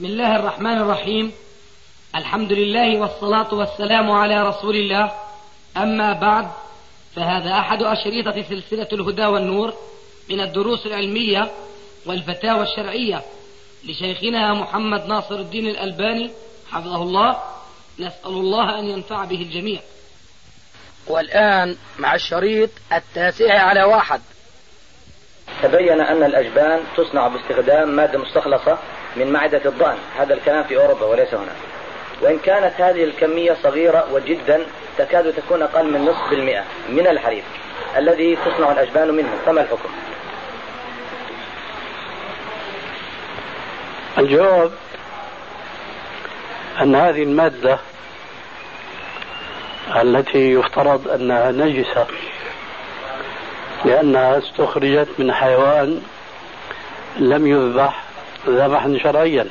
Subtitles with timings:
[0.00, 1.32] بسم الله الرحمن الرحيم.
[2.16, 5.12] الحمد لله والصلاة والسلام على رسول الله.
[5.76, 6.48] أما بعد
[7.16, 9.74] فهذا أحد أشريطة سلسلة الهدى والنور
[10.30, 11.50] من الدروس العلمية
[12.06, 13.22] والفتاوى الشرعية
[13.84, 16.30] لشيخنا محمد ناصر الدين الألباني
[16.70, 17.42] حفظه الله.
[17.98, 19.80] نسأل الله أن ينفع به الجميع.
[21.06, 24.20] والآن مع الشريط التاسع على واحد.
[25.62, 28.78] تبين أن الأجبان تصنع باستخدام مادة مستخلصة
[29.16, 29.96] من معدة الضأن.
[30.18, 31.52] هذا الكلام في أوروبا وليس هنا.
[32.22, 34.66] وإن كانت هذه الكمية صغيرة وجدا
[34.98, 37.44] تكاد تكون أقل من نصف المئة من الحليب
[37.96, 39.30] الذي تصنع الأجبان منه.
[39.46, 39.88] فما الحكم؟
[44.18, 44.72] الجواب
[46.82, 47.78] أن هذه المادة
[49.96, 52.06] التي يفترض أنها نجسة
[53.84, 56.02] لأنها استخرجت من حيوان
[57.16, 58.04] لم يذبح
[58.46, 59.46] ذبحا شرعيا.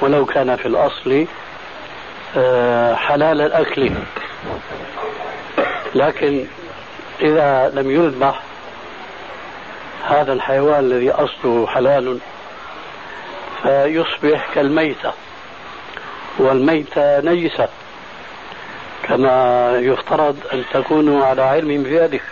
[0.00, 1.26] ولو كان في الأصل
[2.36, 3.92] آه، حلال الأكل.
[5.94, 6.44] لكن
[7.20, 8.40] إذا لم يذبح
[10.08, 12.18] هذا الحيوان الذي أصله حلال
[13.62, 15.12] فيصبح كالميتة.
[16.38, 17.68] والميتة نجسة
[19.02, 22.22] كما يفترض أن تكونوا على علم بذلك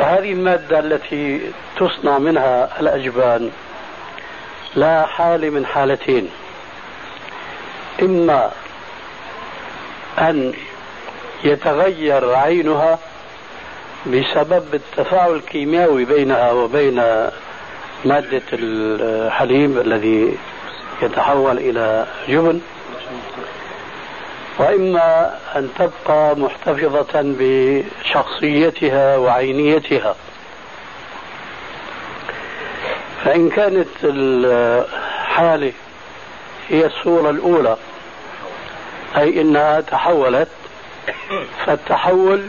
[0.00, 3.50] فهذه المادة التي تصنع منها الأجبان
[4.74, 6.30] لا حال من حالتين.
[8.02, 8.50] إما
[10.18, 10.52] أن
[11.44, 12.98] يتغير عينها
[14.06, 16.96] بسبب التفاعل الكيميائي بينها وبين
[18.04, 20.36] مادة الحليب الذي
[21.02, 22.60] يتحول إلى جبن.
[24.60, 30.14] وإما أن تبقى محتفظة بشخصيتها وعينيتها.
[33.24, 35.72] فإن كانت الحالة
[36.68, 37.76] هي الصورة الأولى
[39.16, 40.48] أي أنها تحولت
[41.66, 42.44] فالتحول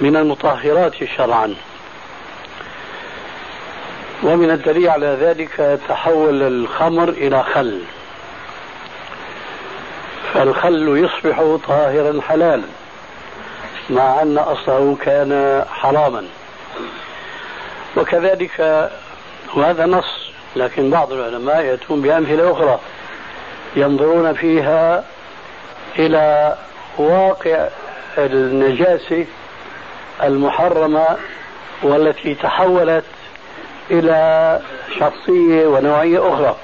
[0.00, 1.54] من المطهرات شرعا.
[4.22, 7.80] ومن الدليل على ذلك تحول الخمر إلى خل.
[10.34, 12.64] فالخل يصبح طاهرا حلالا
[13.90, 16.24] مع أن أصله كان حراما.
[17.96, 18.90] وكذلك
[19.54, 22.78] وهذا نص لكن بعض العلماء يأتون بأمثلة أخرى
[23.76, 25.04] ينظرون فيها
[25.98, 26.56] إلى
[26.98, 27.68] واقع
[28.18, 29.26] النجاسة
[30.22, 31.06] المحرمة
[31.82, 33.04] والتي تحولت
[33.90, 34.60] إلى
[34.98, 36.56] شخصية ونوعية أخرى.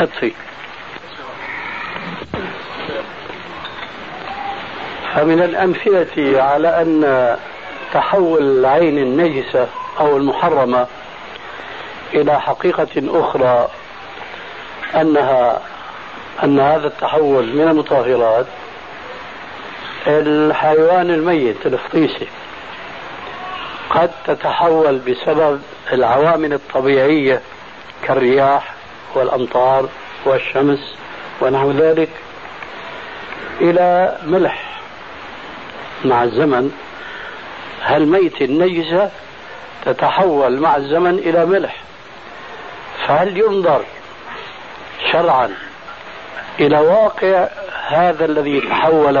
[0.00, 0.32] أطفي
[5.14, 7.36] فمن الأمثلة على أن
[7.92, 9.68] تحول العين النجسة
[10.00, 10.86] أو المحرمة
[12.14, 13.68] إلى حقيقة أخرى
[14.94, 15.60] أنها
[16.44, 18.46] أن هذا التحول من المطهرات
[20.06, 22.26] الحيوان الميت الفطيسي
[23.90, 27.40] قد تتحول بسبب العوامل الطبيعية
[28.02, 28.74] كالرياح
[29.14, 29.88] والأمطار
[30.24, 30.94] والشمس
[31.40, 32.08] ونحو ذلك
[33.60, 34.74] إلى ملح
[36.04, 36.72] مع الزمن
[37.82, 39.10] هالميت النجسة
[39.84, 41.76] تتحول مع الزمن إلى ملح؟
[43.06, 43.84] فهل ينظر
[45.12, 45.50] شرعا
[46.60, 47.48] إلى واقع
[47.88, 49.16] هذا الذي تحول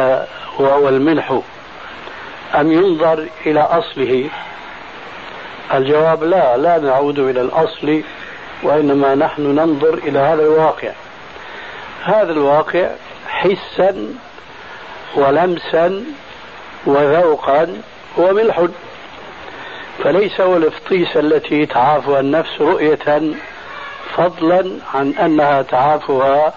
[0.58, 1.40] وهو الملح
[2.54, 4.28] أم ينظر إلى أصله؟
[5.74, 8.02] الجواب لا لا نعود إلى الأصل
[8.62, 10.90] وإنما نحن ننظر إلى هذا الواقع.
[12.04, 12.90] هذا الواقع
[13.28, 14.14] حسا
[15.16, 16.04] ولمسا
[16.86, 17.80] وذوقا
[18.16, 18.66] وملح.
[20.04, 23.34] فليس هو الفطيس التي تعافها النفس رؤية
[24.16, 26.52] فضلا عن أنها تعافها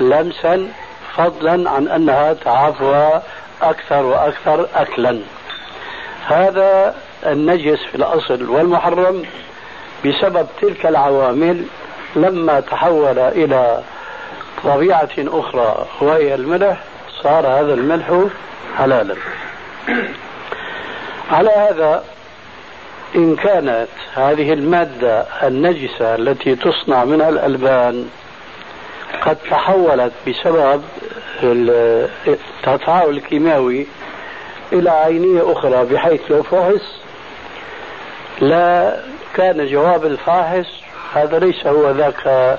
[0.00, 0.68] لمسا
[1.16, 3.22] فضلا عن أنها تعافها
[3.62, 5.20] أكثر وأكثر أكلا.
[6.26, 6.94] هذا
[7.26, 9.22] النجس في الأصل والمحرم
[10.06, 11.64] بسبب تلك العوامل
[12.16, 13.80] لما تحول إلى
[14.64, 16.76] طبيعة أخرى وهي الملح.
[17.22, 18.24] صار هذا الملح
[18.78, 19.16] حلالا.
[21.30, 22.04] على هذا
[23.14, 28.08] إن كانت هذه المادة النجسة التي تصنع منها الألبان
[29.20, 30.82] قد تحولت بسبب
[32.26, 33.86] التفاعل الكيماوي
[34.72, 37.00] إلى عينية أخرى بحيث لو فحص
[38.40, 38.96] لا
[39.34, 40.66] كان جواب الفاحص
[41.14, 42.58] هذا ليس هو ذاك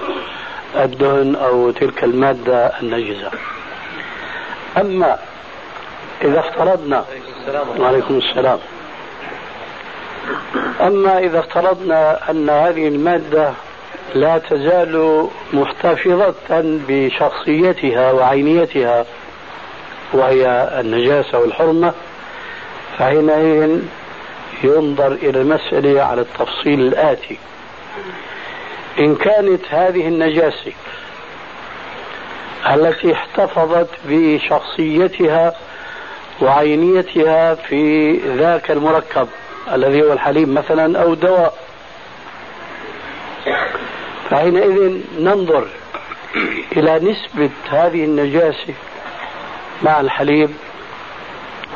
[0.75, 3.31] الدهن أو تلك المادة النجسة.
[4.77, 5.17] أما
[6.21, 7.05] إذا افترضنا.
[7.79, 8.59] وعليكم السلام.
[10.81, 13.51] أما إذا افترضنا أن هذه المادة
[14.15, 16.33] لا تزال محتفظة
[16.87, 19.05] بشخصيتها وعينيتها
[20.13, 21.93] وهي النجاسة والحرمة
[22.97, 23.81] فحينئذ
[24.63, 27.37] ينظر إلى المسألة على التفصيل الآتي.
[28.99, 30.73] إن كانت هذه النجاسة
[32.73, 35.53] التي احتفظت بشخصيتها
[36.41, 39.27] وعينيتها في ذاك المركب
[39.73, 41.53] الذي هو الحليب مثلا أو دواء.
[44.29, 45.67] فحينئذ ننظر
[46.77, 48.73] إلى نسبة هذه النجاسة
[49.81, 50.49] مع الحليب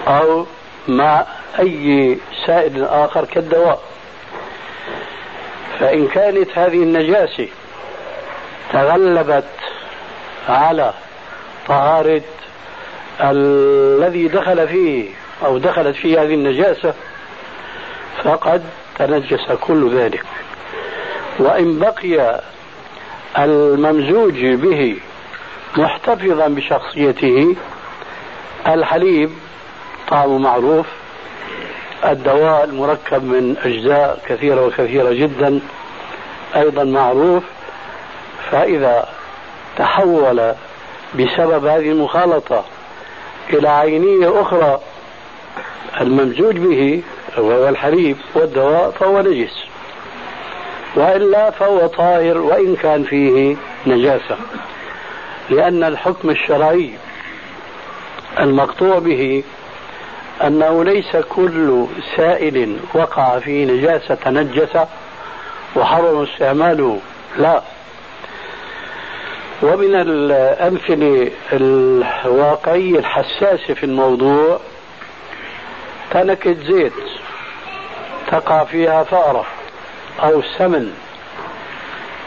[0.07, 0.45] أو
[0.87, 1.25] مع
[1.59, 3.81] أي سائل آخر كالدواء.
[5.79, 7.47] فإن كانت هذه النجاسة
[8.73, 9.49] تغلبت
[10.49, 10.93] على
[11.67, 12.21] طهارة
[13.21, 15.09] الذي دخل فيه
[15.45, 16.93] أو دخلت فيه هذه النجاسة
[18.23, 18.63] فقد
[18.99, 20.23] تنجس كل ذلك.
[21.39, 22.41] وإن بقي
[23.37, 24.97] الممزوج به
[25.77, 27.55] محتفظا بشخصيته
[28.67, 29.29] الحليب
[30.07, 30.85] طعمه معروف
[32.05, 35.59] الدواء المركب من أجزاء كثيرة وكثيرة جدا
[36.55, 37.43] أيضا معروف.
[38.51, 39.09] فإذا
[39.77, 40.53] تحول
[41.15, 42.65] بسبب هذه المخالطة
[43.53, 44.79] إلى عينية أخرى
[46.01, 47.01] الممزوج به
[47.37, 49.63] وهو الحليب والدواء فهو نجس.
[50.95, 53.55] وإلا فهو طاهر وإن كان فيه
[53.87, 54.37] نجاسة.
[55.49, 56.93] لأن الحكم الشرعي
[58.39, 59.43] المقطوع به
[60.43, 61.85] أنه ليس كل
[62.17, 64.77] سائل وقع فيه نجاسة تنجس
[65.75, 66.99] وحرم استعماله
[67.37, 67.61] لا.
[69.61, 71.31] ومن الأمثلة
[72.25, 74.59] الواقعية الحساسة في الموضوع
[76.11, 76.93] تنكة زيت
[78.31, 79.45] تقع فيها فأرة
[80.23, 80.93] أو سمن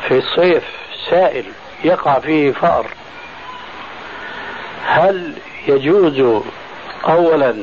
[0.08, 0.64] في الصيف
[1.10, 1.44] سائل
[1.84, 2.86] يقع فيه فأر.
[4.86, 5.32] هل
[5.68, 6.42] يجوز
[7.08, 7.54] أولا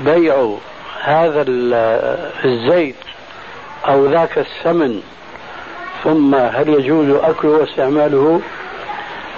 [0.00, 0.56] بيع
[1.02, 1.44] هذا
[2.44, 2.96] الزيت
[3.88, 5.02] أو ذاك السمن؟
[6.04, 8.40] ثم هل يجوز أكله واستعماله؟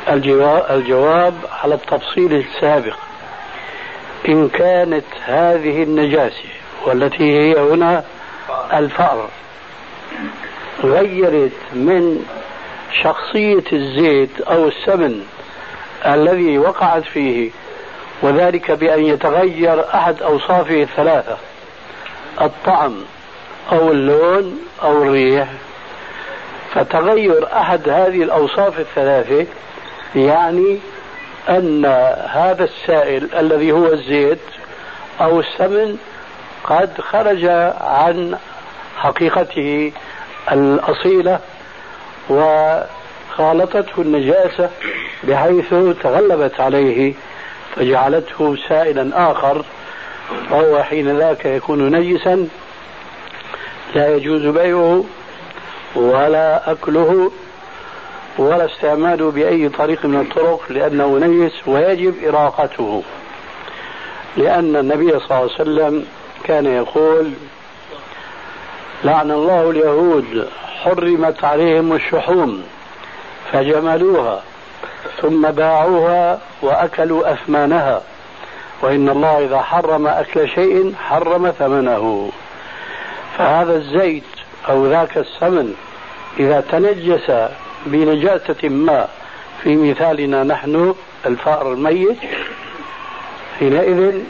[0.08, 2.96] الجواب على التفصيل السابق.
[4.28, 6.48] إن كانت هذه النجاسة
[6.86, 8.04] والتي هي هنا
[8.72, 9.28] الفأر
[10.84, 12.26] غيرت من
[13.02, 15.26] شخصية الزيت أو السمن
[16.06, 17.50] الذي وقعت فيه
[18.22, 21.36] وذلك بأن يتغير أحد أوصافه الثلاثة
[22.40, 22.94] الطعم
[23.72, 25.48] أو اللون أو الريح.
[26.74, 29.46] فتغير أحد هذه الأوصاف الثلاثة
[30.16, 30.78] يعني
[31.48, 31.84] أن
[32.28, 34.38] هذا السائل الذي هو الزيت
[35.20, 35.98] أو السمن
[36.64, 37.44] قد خرج
[37.80, 38.38] عن
[38.96, 39.92] حقيقته
[40.52, 41.40] الأصيلة
[42.30, 44.70] وخالطته النجاسة
[45.24, 47.14] بحيث تغلبت عليه
[47.76, 49.64] فجعلته سائلا آخر
[50.50, 52.48] وهو حين ذاك يكون نجسا
[53.94, 55.04] لا يجوز بيعه
[55.96, 57.32] ولا أكله
[58.38, 63.02] ولا استعماله بأي طريق من الطرق لأنه نجس ويجب إراقته.
[64.36, 66.06] لأن النبي صلى الله عليه وسلم
[66.44, 67.32] كان يقول
[69.04, 70.48] لعن الله اليهود
[70.82, 72.62] حرمت عليهم الشحوم
[73.52, 74.42] فجملوها
[75.22, 78.02] ثم باعوها وأكلوا أثمانها
[78.82, 82.30] وإن الله إذا حرم أكل شيء حرم ثمنه.
[83.38, 84.24] فهذا الزيت
[84.68, 85.74] أو ذاك السمن
[86.38, 87.30] إذا تنجس
[87.86, 89.08] بنجاسة ما.
[89.62, 90.94] في مثالنا نحن
[91.26, 92.18] الفأر الميت
[93.58, 94.20] حينئذ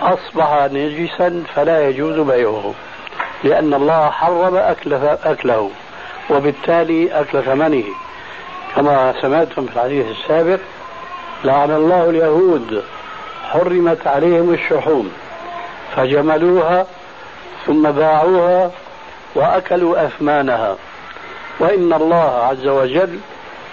[0.00, 2.74] أصبح نجسا فلا يجوز بيعه
[3.44, 5.70] لأن الله حرم أكله, أكله
[6.30, 7.84] وبالتالي أكل ثمنه.
[8.76, 10.60] كما سمعتم في الحديث السابق
[11.44, 12.84] لعن الله اليهود
[13.44, 15.12] حرمت عليهم الشحوم
[15.96, 16.86] فجملوها
[17.66, 18.70] ثم باعوها
[19.34, 20.76] وأكلوا أثمانها.
[21.58, 23.18] وإن الله عز وجل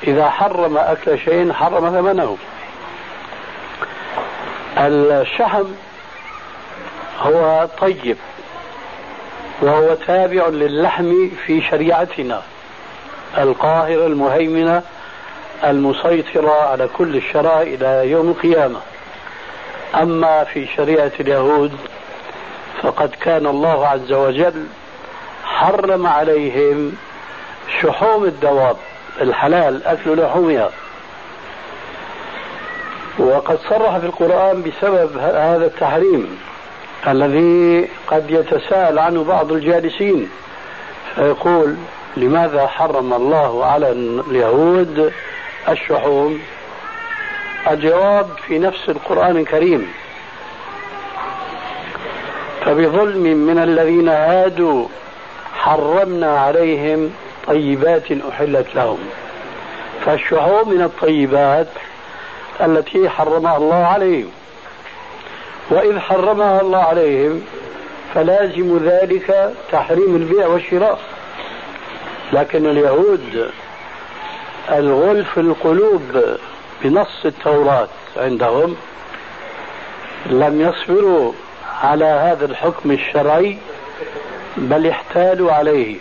[0.07, 2.37] إذا حرم أكل شيء حرم ثمنه.
[4.77, 5.65] الشحم
[7.19, 8.17] هو طيب
[9.61, 12.41] وهو تابع للحم في شريعتنا.
[13.37, 14.81] القاهرة المهيمنة
[15.63, 18.79] المسيطرة على كل الشرائع إلى يوم القيامة.
[19.95, 21.71] أما في شريعة اليهود
[22.81, 24.67] فقد كان الله عز وجل
[25.45, 26.95] حرم عليهم
[27.81, 28.77] شحوم الدواب
[29.21, 30.69] الحلال أكل لحومها.
[33.19, 36.39] وقد صرح في القرآن بسبب هذا التحريم
[37.07, 40.29] الذي قد يتساءل عنه بعض الجالسين.
[41.15, 41.75] فيقول
[42.17, 45.13] لماذا حرم الله على اليهود
[45.69, 46.39] الشحوم؟
[47.71, 49.93] الجواب في نفس القرآن الكريم.
[52.65, 54.87] فبظلم من الذين هادوا
[55.55, 57.13] حرمنا عليهم
[57.47, 58.99] طيبات أحلت لهم.
[60.05, 61.67] فالشحوم من الطيبات
[62.61, 64.31] التي حرمها الله عليهم.
[65.69, 67.41] وإذ حرمها الله عليهم
[68.13, 70.99] فلازم ذلك تحريم البيع والشراء.
[72.33, 73.51] لكن اليهود
[74.71, 76.01] الغل في القلوب
[76.83, 78.75] بنص التوراة عندهم
[80.25, 81.31] لم يصبروا
[81.83, 83.57] على هذا الحكم الشرعي
[84.57, 85.97] بل احتالوا عليه.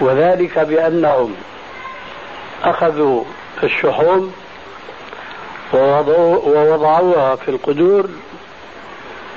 [0.00, 1.34] وذلك بأنهم
[2.64, 3.24] أخذوا
[3.62, 4.34] الشحوم
[5.72, 8.08] ووضعوها في القدور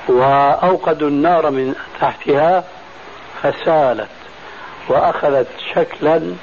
[0.08, 2.64] وأوقدوا النار من تحتها
[3.42, 4.08] فسالت
[4.88, 6.34] وأخذت شكلا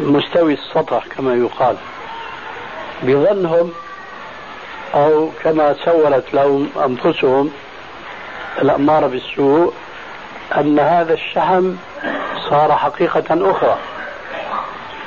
[0.00, 1.76] مستوي السطح كما يقال
[3.02, 3.72] بظنهم
[4.94, 7.50] أو كما سولت لهم أنفسهم
[8.62, 9.72] الأمارة بالسوء
[10.56, 11.74] أن هذا الشحم
[12.50, 13.78] صار حقيقة أخرى.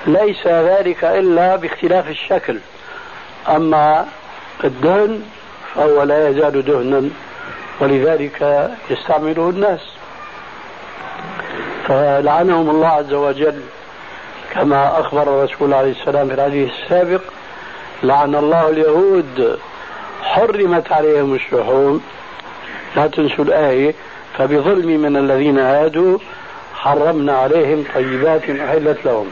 [0.07, 2.59] ليس ذلك إلا باختلاف الشكل.
[3.47, 4.05] أما
[4.63, 5.21] الدهن
[5.75, 7.09] فهو لا يزال دهنا
[7.79, 9.79] ولذلك يستعمله الناس.
[11.87, 13.61] فلعنهم الله عز وجل
[14.53, 17.21] كما أخبر الرسول عليه السلام في الحديث السابق
[18.03, 19.59] لعن الله اليهود
[20.23, 22.03] حرمت عليهم الشحوم.
[22.95, 23.95] لا تنسوا الآية
[24.37, 26.17] فبظلم من الذين هادوا
[26.79, 29.31] حرمنا عليهم طيبات أحلت لهم.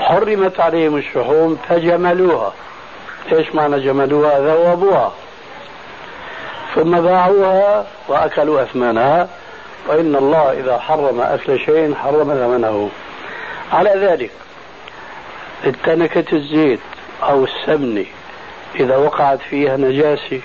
[0.00, 2.52] حرمت عليهم الشحوم فجملوها.
[3.32, 5.12] إيش معنى جملوها؟ ذوبوها.
[6.74, 9.28] ثم باعوها وأكلوا اثمانها
[9.88, 12.90] وإن الله إذا حرم أكل شيء حرم ثمنه.
[13.72, 14.30] على ذلك
[15.66, 16.80] التنكة الزيت
[17.22, 18.06] أو السمنه
[18.74, 20.40] إذا وقعت فيها نجاسة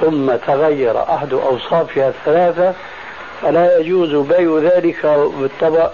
[0.00, 2.74] ثم تغير أحد أوصافها الثلاثة
[3.42, 5.06] فلا يجوز بيع ذلك
[5.40, 5.90] بالطبع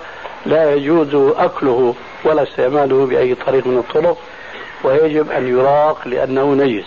[0.46, 4.18] لا يجوز أكله ولا استعماله بأي طريق من الطرق
[4.84, 6.86] ويجب أن يراق لأنه نجس.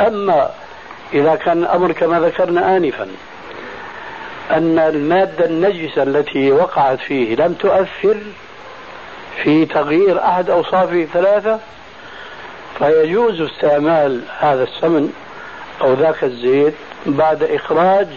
[0.00, 0.50] أما
[1.12, 3.08] إذا كان الأمر كما ذكرنا آنفا
[4.50, 8.16] أن المادة النجسة التي وقعت فيه لم تؤثر
[9.42, 11.58] في تغيير أحد أوصافه الثلاثة
[12.78, 15.12] فيجوز استعمال هذا السمن
[15.80, 16.74] أو ذاك الزيت
[17.06, 18.08] بعد إخراج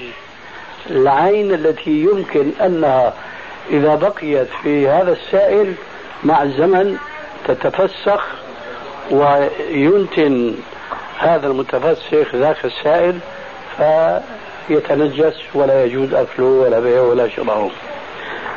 [0.89, 3.13] العين التي يمكن أنها
[3.69, 5.73] إذا بقيت في هذا السائل
[6.23, 6.97] مع الزمن
[7.47, 8.23] تتفسخ
[9.11, 10.55] وينتن
[11.17, 13.19] هذا المتفسخ ذاك السائل
[13.77, 17.71] فيتنجس ولا يجوز أكله ولا بيعه ولا شراؤه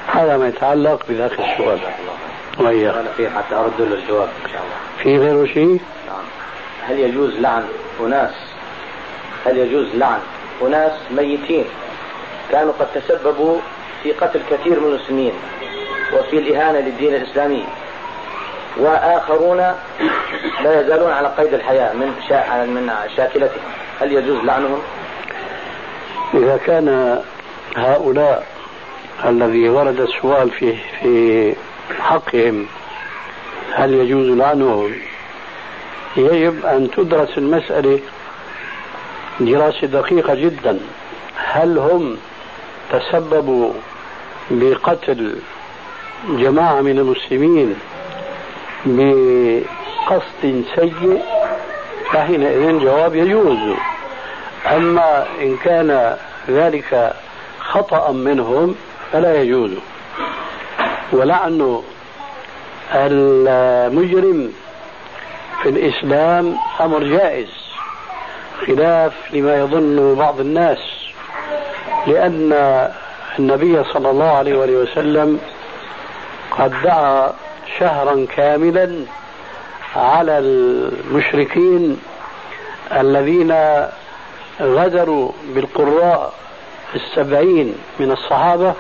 [0.07, 1.79] هذا ما يتعلق بذاك السؤال.
[2.59, 4.77] وإياه أنا في حتى أرد له الجواب إن شاء الله.
[5.03, 6.25] في غيره شيء؟ نعم.
[6.89, 7.65] هل يجوز لعن
[8.01, 8.35] أناس؟
[9.47, 10.21] هل يجوز لعن
[10.63, 11.65] أناس ميتين؟
[12.51, 13.59] كانوا قد تسببوا
[14.03, 15.33] في قتل كثير من المسلمين
[16.13, 17.65] وفي الإهانة للدين الإسلامي
[18.77, 19.57] وآخرون
[20.63, 22.65] لا يزالون على قيد الحياة من شا...
[22.65, 23.63] من شاكلتهم
[24.01, 24.83] هل يجوز لعنهم؟
[26.35, 27.19] إذا كان
[27.77, 28.47] هؤلاء
[29.25, 31.55] الذي ورد السؤال في في
[32.01, 32.67] حقهم
[33.73, 34.93] هل يجوز لعنهم؟
[36.17, 38.01] يجب أن تدرس المسألة
[39.41, 40.79] دراسة دقيقة جدا
[41.37, 42.17] هل هم
[42.93, 43.73] تسببوا
[44.51, 45.37] بقتل
[46.29, 47.77] جماعة من المسلمين
[48.87, 51.23] بقصد سيء
[52.13, 53.59] فحينئذ جواب يجوز.
[54.67, 56.17] أما إن كان
[56.49, 57.15] ذلك
[57.61, 58.75] خطأ منهم
[59.13, 59.71] فلا يجوز.
[61.13, 61.83] ولعن
[62.95, 64.53] المجرم
[65.63, 67.49] في الإسلام أمر جائز
[68.67, 70.96] خلاف لما يظن بعض الناس.
[72.07, 72.53] لأن
[73.39, 75.41] النبي صلى الله عليه وسلم
[76.59, 77.33] قد دعا
[77.79, 79.05] شهرا كاملا
[79.97, 82.01] على المشركين
[82.93, 83.55] الذين
[84.61, 86.33] غدروا بالقراء
[86.95, 88.75] السبعين من الصحابة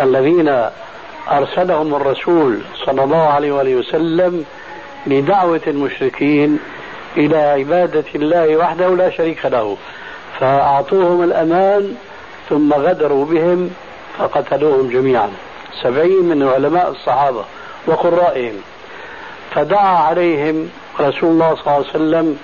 [0.00, 0.64] الذين
[1.30, 4.44] أرسلهم الرسول صلى الله عليه وآله وسلم
[5.06, 6.58] لدعوة المشركين
[7.16, 9.76] إلى عبادة الله وحده لا شريك له
[10.40, 11.94] فأعطوهم الأمان
[12.48, 13.70] ثم غدروا بهم
[14.18, 15.30] فقتلوهم جميعا.
[15.82, 17.44] سبعين من علماء الصحابة
[17.86, 18.54] وقرائهم.
[19.54, 22.38] فدعا عليهم رسول الله صلى الله عليه وسلم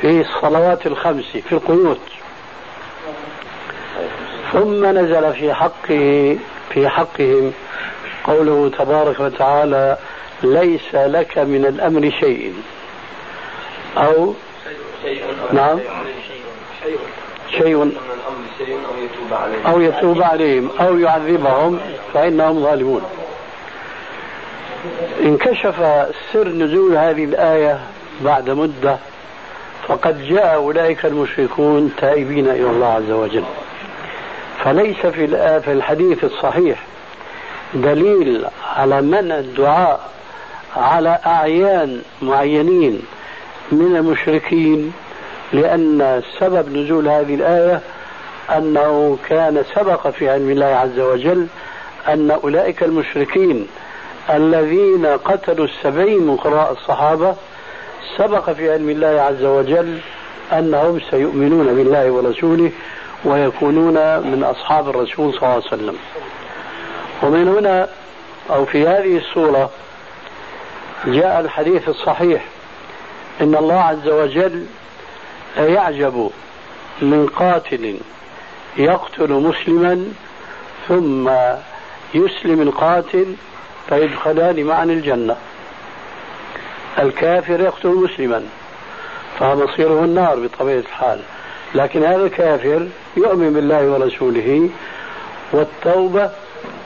[0.00, 2.00] في الصلوات الخمس في القنوت.
[4.52, 6.38] ثم نزل في حقه
[6.70, 7.52] في حقهم
[8.24, 9.96] قوله تبارك وتعالى
[10.42, 12.54] ليس لك من الأمر شيء.
[13.96, 14.34] أو؟
[15.52, 15.78] نعم.
[16.82, 16.98] شيء.
[19.66, 20.70] أو يتوب عليهم.
[20.80, 21.80] أو يعذبهم
[22.14, 23.02] فإنهم ظالمون.
[25.20, 27.78] انكشف سر نزول هذه الآية
[28.20, 28.96] بعد مدة
[29.88, 33.44] فقد جاء أولئك المشركون تائبين إلى الله عز وجل.
[34.64, 35.26] فليس في
[35.60, 36.78] في الحديث الصحيح
[37.74, 40.00] دليل على منع الدعاء
[40.76, 43.02] على أعيان معينين
[43.72, 44.92] من المشركين
[45.52, 47.80] لأن سبب نزول هذه الآية
[48.56, 51.46] أنه كان سبق في علم الله عز وجل
[52.08, 53.66] أن أولئك المشركين
[54.30, 57.34] الذين قتلوا السبعين من قراء الصحابة
[58.16, 59.98] سبق في علم الله عز وجل
[60.52, 62.70] أنهم سيؤمنون بالله ورسوله
[63.24, 65.96] ويكونون من أصحاب الرسول صلى الله عليه وسلم.
[67.22, 67.88] ومن هنا
[68.50, 69.70] أو في هذه الصورة
[71.06, 72.44] جاء الحديث الصحيح
[73.40, 74.66] إن الله عز وجل
[75.56, 76.30] يعجب
[77.02, 77.96] من قاتل
[78.76, 80.12] يقتل مسلما
[80.88, 81.30] ثم
[82.14, 83.34] يسلم القاتل
[83.88, 85.36] فيدخلان معا الجنة.
[86.98, 88.42] الكافر يقتل مسلما
[89.38, 91.20] فمصيره النار بطبيعة الحال.
[91.74, 94.70] لكن هذا الكافر يؤمن بالله ورسوله
[95.52, 96.30] والتوبة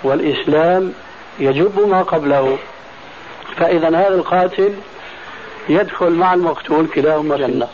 [0.04, 0.92] والإسلام
[1.38, 2.58] يجب ما قبله.
[3.56, 4.74] فإذا هذا القاتل
[5.68, 7.68] يدخل مع المقتول كلاهما الجنة.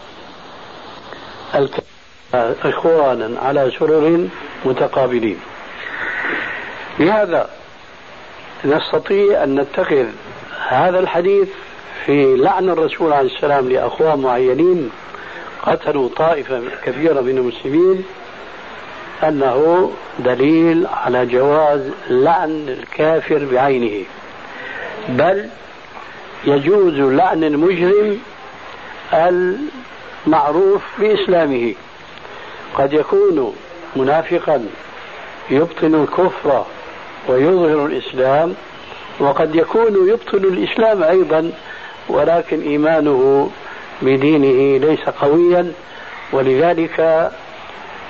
[2.65, 4.29] إخوانا على سرر
[4.65, 5.39] متقابلين.
[6.99, 7.51] لهذا
[8.65, 10.07] نستطيع أن نتخذ
[10.69, 11.49] هذا الحديث
[12.07, 14.91] في لعن الرسول عليه السلام لأخوان معينين
[15.63, 18.05] قتلوا طائفة كبيرة من المسلمين
[19.23, 24.05] أنه دليل على جواز لعن الكافر بعينه.
[25.09, 25.49] بل
[26.45, 28.19] يجوز لعن المجرم
[30.27, 31.75] المعروف بإسلامه
[32.75, 33.55] قد يكون
[33.97, 34.67] منافقا
[35.51, 36.65] يبطن الكفر
[37.29, 38.55] ويظهر الإسلام
[39.21, 41.53] وقد يكون يبطل الإسلام أيضا
[42.09, 43.51] ولكن إيمانه
[44.03, 45.73] بدينه ليس قويا
[46.33, 47.31] ولذلك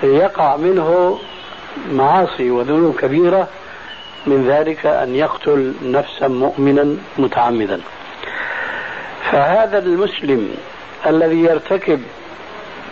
[0.03, 1.19] يقع منه
[1.93, 3.49] معاصي وذنوب كبيرة
[4.27, 7.81] من ذلك أن يقتل نفسا مؤمنا متعمدا.
[9.33, 10.51] فهذا المسلم
[11.07, 12.03] الذي يرتكب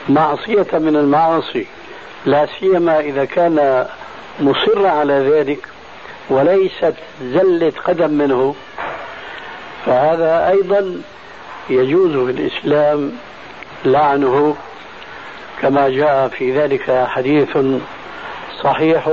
[0.09, 1.67] معصية من المعاصي
[2.27, 3.87] لا سيما إذا كان
[4.41, 5.69] مصر على ذلك
[6.31, 8.55] وليست زلة قدم منه.
[9.87, 11.03] فهذا أيضا
[11.71, 13.13] يجوز في الإسلام
[13.85, 14.57] لعنه
[15.63, 17.59] كما جاء في ذلك حديث
[18.63, 19.09] صحيح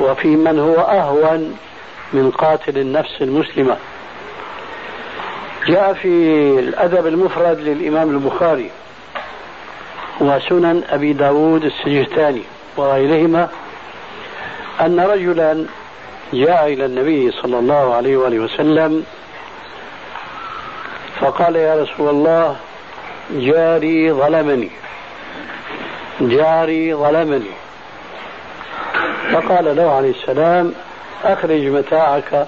[0.00, 1.56] وفي من هو أهون
[2.12, 3.76] من قاتل النفس المسلمة.
[5.68, 6.08] جاء في
[6.58, 8.70] الأدب المفرد للإمام البخاري
[10.20, 12.42] وسنن أبي داود السجستاني
[12.76, 13.48] وغيرهما
[14.80, 15.66] أن رجلا
[16.32, 19.04] جاء إلى النبي صلى الله عليه وآله وسلم
[21.20, 22.56] فقال يا رسول الله
[23.30, 24.70] جاري ظلمني
[26.20, 27.50] جاري ظلمني.
[29.32, 30.74] فقال له عليه السلام
[31.24, 32.46] أخرج متاعك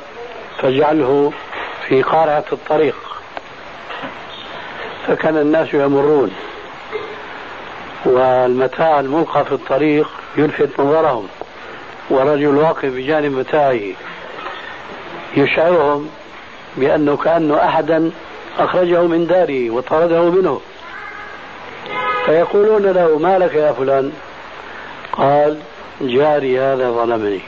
[0.58, 1.32] فاجعله
[1.88, 2.96] في قارعة الطريق
[5.06, 6.30] فكان الناس يمرون
[8.04, 11.26] والمتاع الملقى في الطريق يلفت نظرهم
[12.10, 13.80] ورجل واقف بجانب متاعه
[15.36, 16.10] يشعرهم
[16.76, 18.10] بأنه كأنه أحدا
[18.58, 20.60] أخرجه من داره وطرده منه.
[22.26, 24.12] فيقولون له ما لك يا فلان؟
[25.12, 25.58] قال
[26.00, 27.40] جاري هذا ظلمني.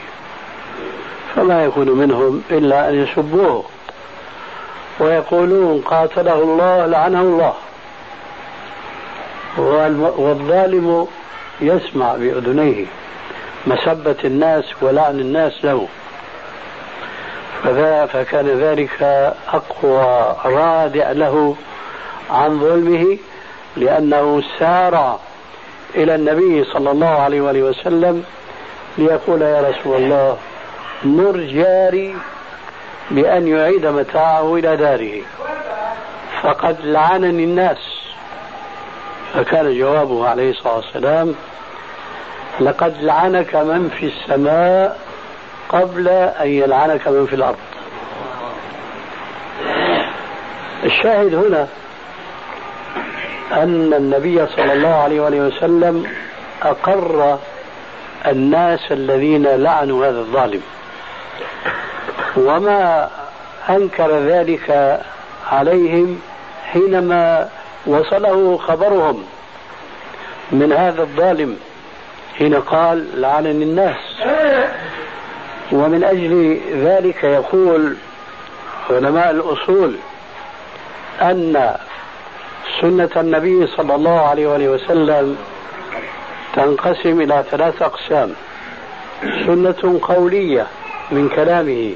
[1.35, 3.63] فما يكون منهم إلا أن يسبوه.
[4.99, 7.53] ويقولون قاتله الله لعنه الله.
[10.17, 11.07] والظالم
[11.61, 12.85] يسمع بأذنيه
[13.67, 15.87] مسبة الناس ولعن الناس له.
[18.13, 19.01] فكان ذلك
[19.53, 21.55] أقوى رادع له
[22.29, 23.17] عن ظلمه
[23.77, 25.19] لأنه سار
[25.95, 28.23] إلى النبي صلى الله عليه وآله وسلم
[28.97, 30.37] ليقول يا رسول الله
[31.03, 32.15] مر جاري
[33.11, 35.21] بأن يعيد متاعه إلى داره.
[36.43, 37.77] فقد لعنني الناس.
[39.33, 41.35] فكان جوابه عليه الصلاة والسلام
[42.59, 44.99] لقد لعنك من في السماء
[45.69, 47.57] قبل أن يلعنك من في الأرض.
[50.83, 51.67] الشاهد هنا
[53.51, 56.05] أن النبي صلى الله عليه وسلم
[56.61, 57.39] أقر
[58.27, 60.61] الناس الذين لعنوا هذا الظالم.
[62.37, 63.09] وما
[63.69, 64.99] أنكر ذلك
[65.51, 66.19] عليهم
[66.71, 67.49] حينما
[67.85, 69.23] وصله خبرهم
[70.51, 71.57] من هذا الظالم
[72.37, 73.95] حين قال لعنني الناس.
[75.71, 77.95] ومن أجل ذلك يقول
[78.89, 79.95] علماء الأصول
[81.21, 81.75] أن
[82.81, 85.37] سنة النبي صلى الله عليه وسلم
[86.53, 88.33] تنقسم إلى ثلاث أقسام
[89.45, 90.67] سنة قولية
[91.11, 91.93] من كلامه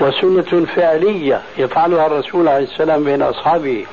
[0.00, 3.86] وسنة فعلية يفعلها الرسول عليه السلام بين أصحابه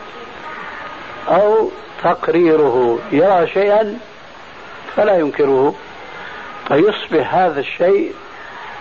[1.27, 1.69] أو
[2.03, 3.97] تقريره يرى شيئا
[4.95, 5.75] فلا ينكره.
[6.67, 8.13] فيصبح هذا الشيء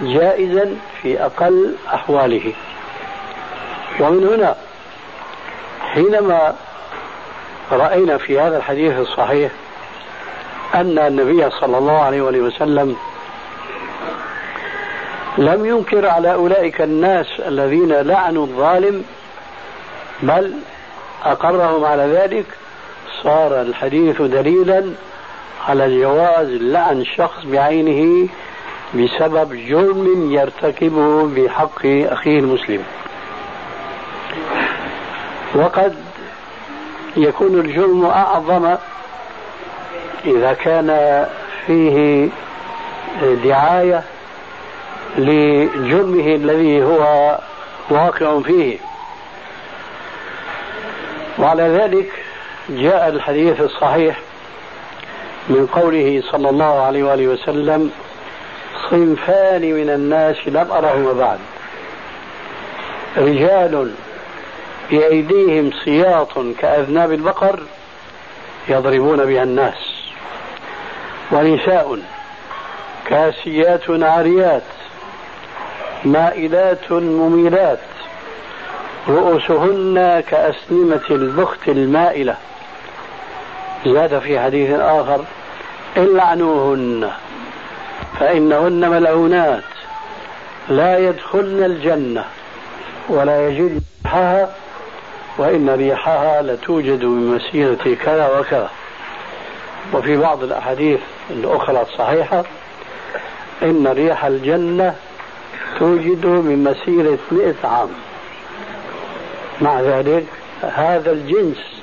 [0.01, 2.53] جائزا في أقل أحواله.
[4.01, 4.57] ومن هنا
[5.81, 6.55] حينما
[7.73, 9.53] رأينا في هذا الحديث الصحيح
[10.75, 12.97] أن النبي صلى الله عليه وسلم
[15.39, 19.05] لم ينكر على أولئك الناس الذين لعنوا الظالم
[20.23, 20.55] بل
[21.25, 22.47] أقرهم على ذلك
[23.23, 24.85] صار الحديث دليلا
[25.69, 28.29] على جواز لعن شخص بعينه
[28.95, 32.85] بسبب جرم يرتكبه بحق أخيه المسلم.
[35.55, 35.95] وقد
[37.17, 38.77] يكون الجرم أعظم
[40.25, 41.27] إذا كان
[41.67, 42.29] فيه
[43.45, 44.03] دعاية
[45.19, 47.39] لجرمه الذي هو
[47.91, 48.79] واقع فيه.
[51.39, 52.13] وعلى ذلك
[52.69, 54.21] جاء الحديث الصحيح
[55.49, 57.91] من قوله صلى الله عليه وآله وسلم
[58.91, 61.39] صنفان من الناس لم أرهما بعد.
[63.17, 63.95] رجال
[64.91, 67.61] بأيديهم سياط كأذناب البقر
[68.69, 69.95] يضربون بها الناس.
[71.33, 71.99] ونساء
[73.07, 74.63] كاسيات عاريات
[76.05, 77.79] مائلات مميلات
[79.09, 82.37] رؤوسهن كأسنمة البخت المائلة.
[83.87, 85.25] زاد في حديث آخر
[85.97, 87.11] إلعنوهن
[88.21, 89.63] فإنهن ملعونات
[90.69, 92.25] لا يدخلن الجنة
[93.09, 94.49] ولا يجد ريحها
[95.39, 98.71] وإن ريحها لتوجد من مسيرة كذا وكذا.
[99.93, 102.45] وفي بعض الأحاديث الأخرى الصحيحة
[103.63, 104.95] إن ريح الجنة
[105.79, 107.89] توجد من مسيرة مئة عام.
[109.61, 110.25] مع ذلك
[110.63, 111.83] هذا الجنس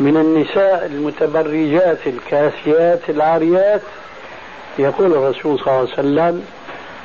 [0.00, 3.82] من النساء المتبرجات الكاسيات العاريات
[4.78, 6.44] يقول الرسول صلى الله عليه وسلم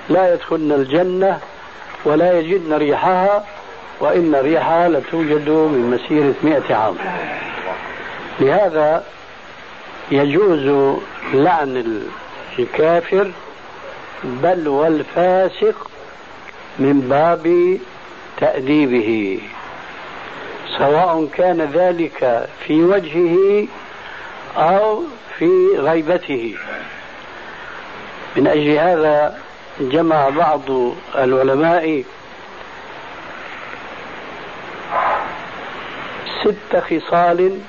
[0.09, 1.39] لا يدخلن الجنة
[2.05, 3.45] ولا يجدن ريحها
[3.99, 6.95] وإن ريحها لتوجد من مسيرة مئة عام.
[8.39, 9.03] لهذا
[10.11, 10.95] يجوز
[11.33, 12.01] لعن
[12.59, 13.31] الكافر
[14.23, 15.91] بل والفاسق
[16.79, 17.77] من باب
[18.37, 19.39] تأديبه
[20.77, 23.67] سواء كان ذلك في وجهه
[24.57, 25.03] أو
[25.39, 26.55] في غيبته.
[28.35, 29.37] من أجل هذا
[29.79, 30.61] جمع بعض
[31.15, 32.03] العلماء
[36.41, 37.59] ست خصال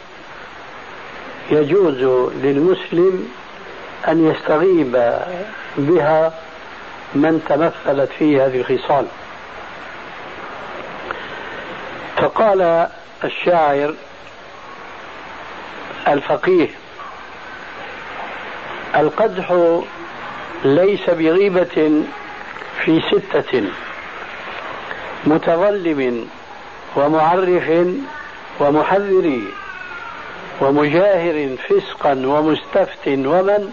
[1.51, 3.29] يجوز للمسلم
[4.09, 5.13] أن يستغيب
[5.77, 6.33] بها
[7.15, 9.07] من تمثلت فيه هذه الخصال.
[12.17, 12.89] فقال
[13.25, 13.95] الشاعر
[16.09, 16.69] الفقيه
[18.97, 19.77] القدح
[20.65, 22.03] ليس بغيبة
[22.85, 23.63] في ستة
[25.25, 26.29] متظلم
[26.97, 27.87] ومعرف
[28.61, 29.41] ومحذر
[30.61, 33.73] ومجاهر فسقا ومستفت ومن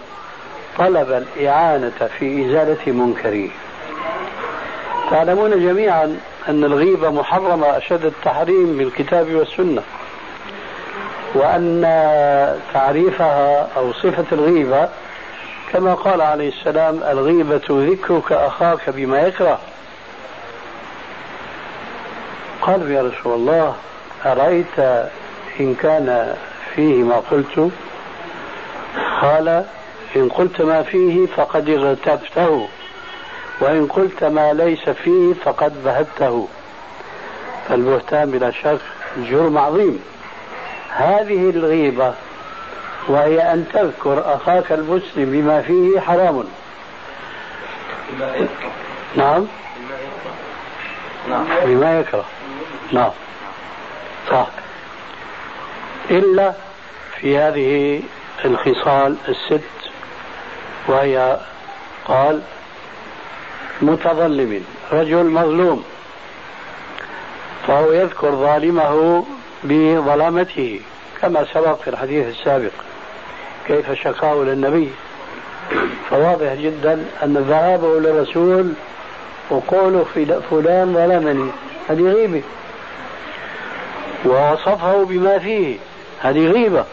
[0.77, 3.49] طلب الإعانة في إزالة منكره
[5.09, 9.81] تعلمون جميعا أن الغيبة محرمة أشد التحريم بالكتاب والسنة
[11.33, 11.81] وأن
[12.73, 14.89] تعريفها أو صفة الغيبة
[15.73, 19.59] كما قال عليه السلام الغيبة ذكرك أخاك بما يكره.
[22.61, 23.75] قال يا رسول الله
[24.25, 24.79] أرأيت
[25.59, 26.35] إن كان
[26.75, 27.71] فيه ما قلت؟
[29.21, 29.65] قال
[30.15, 32.67] إن قلت ما فيه فقد اغتبته
[33.59, 36.47] وإن قلت ما ليس فيه فقد بهته
[37.69, 38.79] فالبهتان بلا شك
[39.17, 39.99] جرم عظيم.
[40.89, 42.13] هذه الغيبة
[43.07, 46.43] وهي أن تذكر أخاك المسلم بما فيه حرام.
[49.15, 49.45] نعم.
[51.65, 52.25] بما يكره.
[52.91, 53.11] نعم.
[54.31, 54.47] صح.
[56.11, 56.53] إلا
[57.19, 58.01] في هذه
[58.45, 59.84] الخصال الست
[60.87, 61.39] وهي
[62.05, 62.41] قال
[63.81, 65.83] متظلم رجل مظلوم
[67.67, 69.25] فهو يذكر ظالمه
[69.63, 70.79] بظلامته
[71.21, 72.71] كما سبق في الحديث السابق
[73.67, 74.89] كيف شكاه للنبي.
[76.09, 78.73] فواضح جدا أن ذهابه للرسول
[79.49, 80.05] وقوله
[80.49, 81.51] فلان ظلمني
[81.89, 82.41] هذه غيبة.
[84.25, 85.77] ووصفه بما فيه
[86.21, 86.85] هذه غيبة.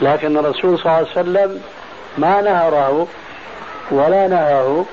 [0.00, 1.62] لكن الرسول صلى الله عليه وسلم
[2.18, 3.06] ما نهره
[3.90, 4.84] ولا نهاه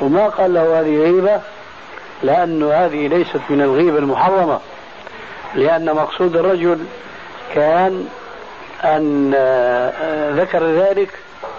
[0.00, 1.40] وما قال له هذه غيبة
[2.22, 4.58] لأن هذه ليست من الغيبة المحرمة
[5.54, 6.78] لأن مقصود الرجل
[7.54, 8.06] كان
[8.84, 11.10] أن آه، ذكر ذلك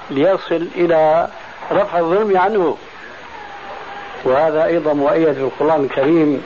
[0.10, 1.27] ليصل إلى
[1.71, 2.77] رفع الظلم عنه.
[4.23, 6.43] وهذا أيضا مؤيد في القرآن الكريم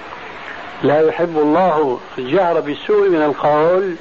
[0.84, 3.96] لا يحب الله الجهر بالسوء من القول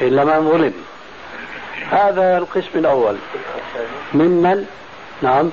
[0.00, 0.72] إلا من ظلم.
[1.90, 3.16] هذا القسم الأول.
[4.14, 4.66] ممن
[5.22, 5.50] نعم.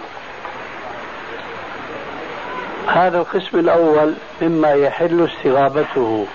[2.88, 6.28] هذا القسم الأول مما يحل استغابته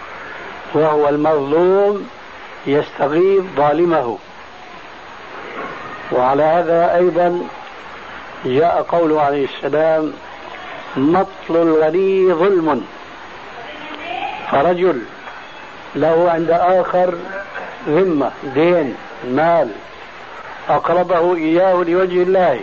[0.75, 2.09] وهو المظلوم
[2.67, 4.19] يستغيث ظالمه.
[6.13, 7.43] وعلى هذا أيضا
[8.45, 10.13] جاء قوله عليه السلام
[10.97, 12.87] مطل الغني ظلم.
[14.51, 15.03] فرجل
[15.95, 17.15] له عند آخر
[17.89, 19.69] ذمة دين مال.
[20.69, 22.61] أقرضه إياه لوجه الله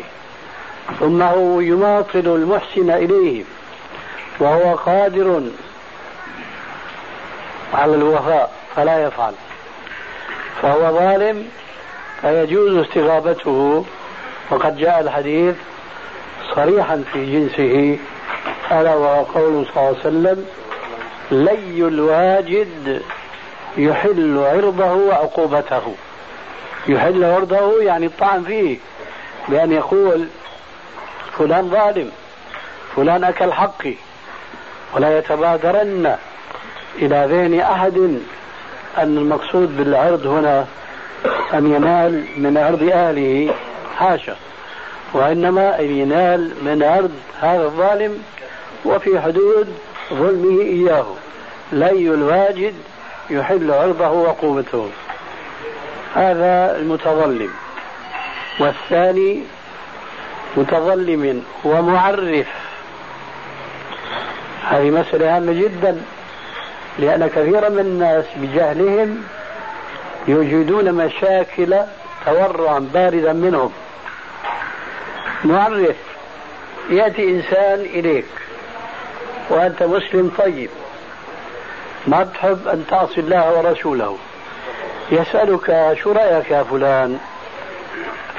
[0.99, 3.43] ثم هو يماطل المحسن إليه
[4.39, 5.41] وهو قادر
[7.73, 9.33] على الوفاء فلا يفعل.
[10.62, 11.47] فهو ظالم
[12.21, 13.85] فيجوز استغابته.
[14.51, 15.55] وقد جاء الحديث
[16.55, 17.99] صريحا في جنسه
[18.71, 20.45] ألا وهو قوله صلى الله عليه وسلم
[21.31, 23.01] لي الواجد
[23.77, 25.95] يحل عرضه وعقوبته.
[26.87, 28.77] يحل عرضه يعني الطعن فيه
[29.47, 30.27] بأن يقول
[31.37, 32.11] فلان ظالم
[32.95, 33.93] فلان أكل حقي
[34.95, 36.15] ولا يتبادرن
[36.95, 37.97] إلى ذهن أحد
[38.97, 40.65] أن المقصود بالعرض هنا
[41.53, 43.53] أن ينال من عرض أهله
[43.97, 44.35] حاشا
[45.13, 47.11] وإنما أن ينال من عرض
[47.41, 48.23] هذا الظالم
[48.85, 49.67] وفي حدود
[50.13, 51.05] ظلمه إياه.
[51.71, 52.73] لي الواجد
[53.29, 54.89] يحل عرضه وقوته.
[56.15, 57.50] هذا المتظلم.
[58.60, 59.43] والثاني
[60.58, 62.48] متظلم ومعرف.
[64.63, 66.02] هذه مسألة هامة جدا
[67.00, 69.24] لأن كثيرا من الناس بجهلهم
[70.28, 71.76] يوجدون مشاكل
[72.26, 73.72] تورعا باردا منهم.
[75.43, 75.95] معرف
[76.89, 78.26] يأتي إنسان إليك
[79.50, 80.69] وأنت مسلم طيب
[82.08, 84.17] ما تحب أن تعصي الله ورسوله.
[85.12, 87.19] يسألك شو رأيك يا فلان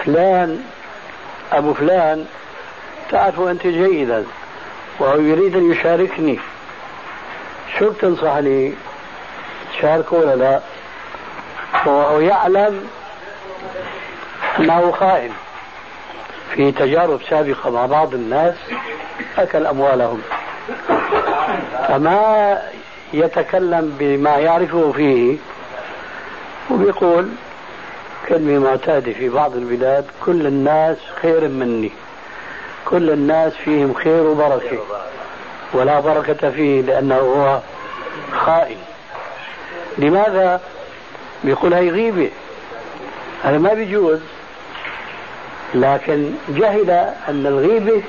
[0.05, 0.65] فلان
[1.53, 2.27] أبو فلان
[3.11, 4.25] تعرف أنت جيدا
[4.99, 6.39] وهو يريد أن يشاركني.
[7.79, 8.75] شو بتنصحني
[9.73, 10.61] تشاركه ولا لا؟
[11.87, 12.89] وهو يعلم
[14.59, 15.33] أنه خائن.
[16.55, 18.55] في تجارب سابقة مع بعض الناس
[19.39, 20.23] أكل أموالهم.
[21.89, 22.59] فما
[23.13, 25.37] يتكلم بما يعرفه فيه
[26.71, 27.29] وبيقول
[28.29, 31.93] كلمة معتادة في بعض البلاد كل الناس خير مني
[32.85, 34.79] كل الناس فيهم خير وبركة
[35.73, 37.61] ولا بركة فيه لأنه هو
[38.33, 38.79] خائن.
[39.99, 40.61] لماذا؟
[41.45, 42.31] بيقول هي غيبة.
[43.43, 44.21] هذا ما بيجوز
[45.75, 46.91] لكن جهل
[47.29, 48.03] أن الغيبة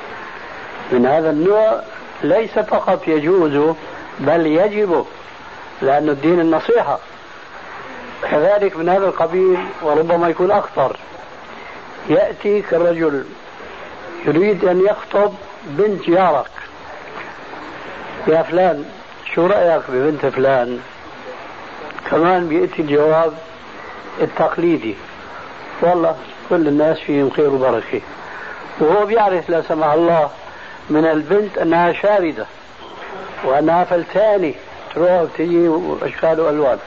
[0.91, 1.81] من هذا النوع
[2.23, 3.75] ليس فقط يجوز
[4.19, 5.05] بل يجب
[5.81, 6.99] لأن الدين النصيحة.
[8.31, 10.97] كذلك من هذا القبيل وربما يكون أخطر
[12.09, 13.25] يأتيك الرجل
[14.25, 15.33] يريد أن يخطب
[15.65, 16.51] بنت جارك
[18.27, 18.85] يا فلان
[19.35, 20.79] شو رأيك ببنت فلان؟
[22.09, 23.33] كمان بيأتي الجواب
[24.21, 24.95] التقليدي.
[25.81, 26.15] والله
[26.49, 28.01] كل الناس فيهم خير وبركة.
[28.79, 30.29] وهو بيعرف لا سمح الله
[30.89, 32.45] من البنت أنها شاردة
[33.43, 34.55] وأنها فلتاني
[34.95, 36.77] تروح وتجي وأشكال وألوان.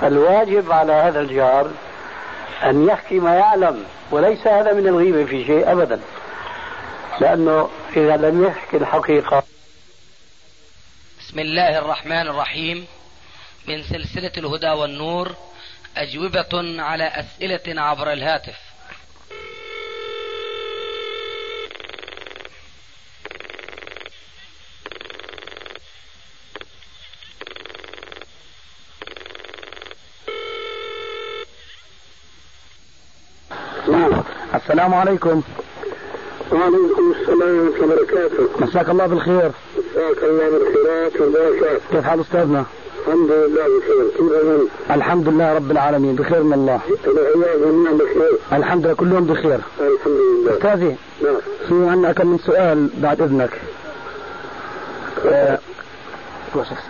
[0.00, 1.70] فالواجب على هذا الجار
[2.64, 6.00] أن يحكي ما يعلم وليس هذا من الغيبة في شيء أبدا.
[7.20, 9.42] لأنه إذا لم يحكي الحقيقة
[11.20, 12.86] بسم الله الرحمن الرحيم.
[13.68, 15.34] من سلسلة الهدى والنور
[15.96, 18.63] أجوبة على أسئلة عبر الهاتف.
[34.64, 35.42] السلام عليكم.
[36.52, 38.48] وعليكم السلام ورحمة الله وبركاته.
[38.60, 39.50] مساك الله بالخير.
[39.76, 42.64] مساك الله بالخيرات والبركات كيف حال أستاذنا؟
[43.06, 44.08] الحمد لله بخير.
[44.18, 46.80] كيف أنت؟ الحمد لله رب العالمين بخير من الله.
[47.96, 48.38] بخير.
[48.52, 49.60] الحمد لله كلهم بخير.
[49.80, 50.56] الحمد لله.
[50.56, 51.36] أستاذي نعم.
[51.68, 53.60] في عندنا كم من سؤال بعد إذنك.
[55.26, 55.58] آه،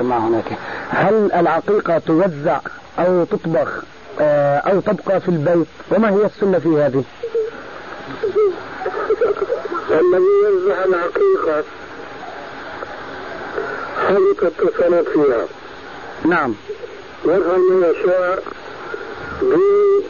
[0.00, 0.58] هناك؟
[0.88, 2.58] هل العقيقة توزع
[2.98, 3.82] أو تطبخ
[4.20, 7.04] آه، أو تبقى في البيت؟ وما هي السنة في هذه؟
[9.90, 11.64] الذي يوزع العقيقة
[14.08, 15.46] حدث التصرف فيها.
[16.24, 16.54] نعم.
[17.24, 18.42] يفعل ما يشاء
[19.42, 20.04] بأي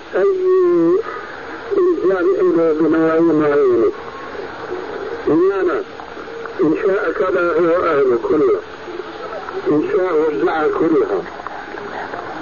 [1.76, 3.90] إلزام إلى بنوايا معينة
[5.26, 5.78] بمعنى
[6.62, 8.60] إن شاء كذا هو أهله كله
[9.68, 11.22] إن شاء وزعها كلها.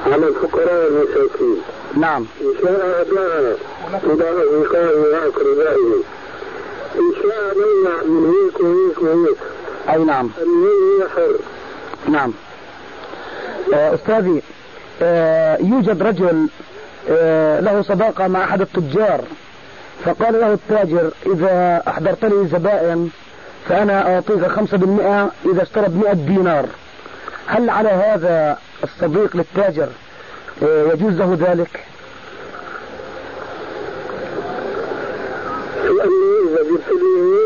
[0.06, 1.62] على الفقراء والمساكين
[1.96, 2.26] نعم.
[2.62, 6.02] شاء أداها إلى أصدقائه وأقربائه
[6.94, 9.38] إن شاء منع من هيك وهيك وهيك
[9.88, 10.30] أي نعم.
[10.42, 11.36] النية حر
[12.08, 12.32] نعم.
[13.74, 14.42] آه، أستاذي
[15.02, 16.48] آه، يوجد رجل
[17.10, 19.20] آه، له صداقة مع أحد التجار
[20.04, 23.10] فقال له التاجر إذا أحضرت لي زبائن
[23.68, 26.66] فأنا أعطيك خمسة بالمئة إذا اشترى بمئة دينار.
[27.46, 29.88] هل على هذا الصديق للتاجر؟
[30.62, 31.80] يجوز له ذلك؟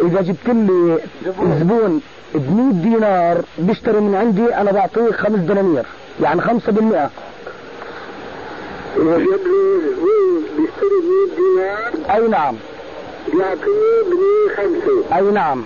[0.03, 0.99] إذا جبت لي
[1.61, 2.01] زبون
[2.35, 5.85] ب 100 دينار بيشتري من عندي أنا بعطيه خمس دنانير
[6.23, 7.11] يعني خمسة بالمئة.
[8.97, 12.55] إذا جاب لي زبون بيشتري 100 دينار أي نعم.
[13.39, 14.13] يعطيه ب
[14.57, 15.17] خمسة.
[15.17, 15.65] أي نعم.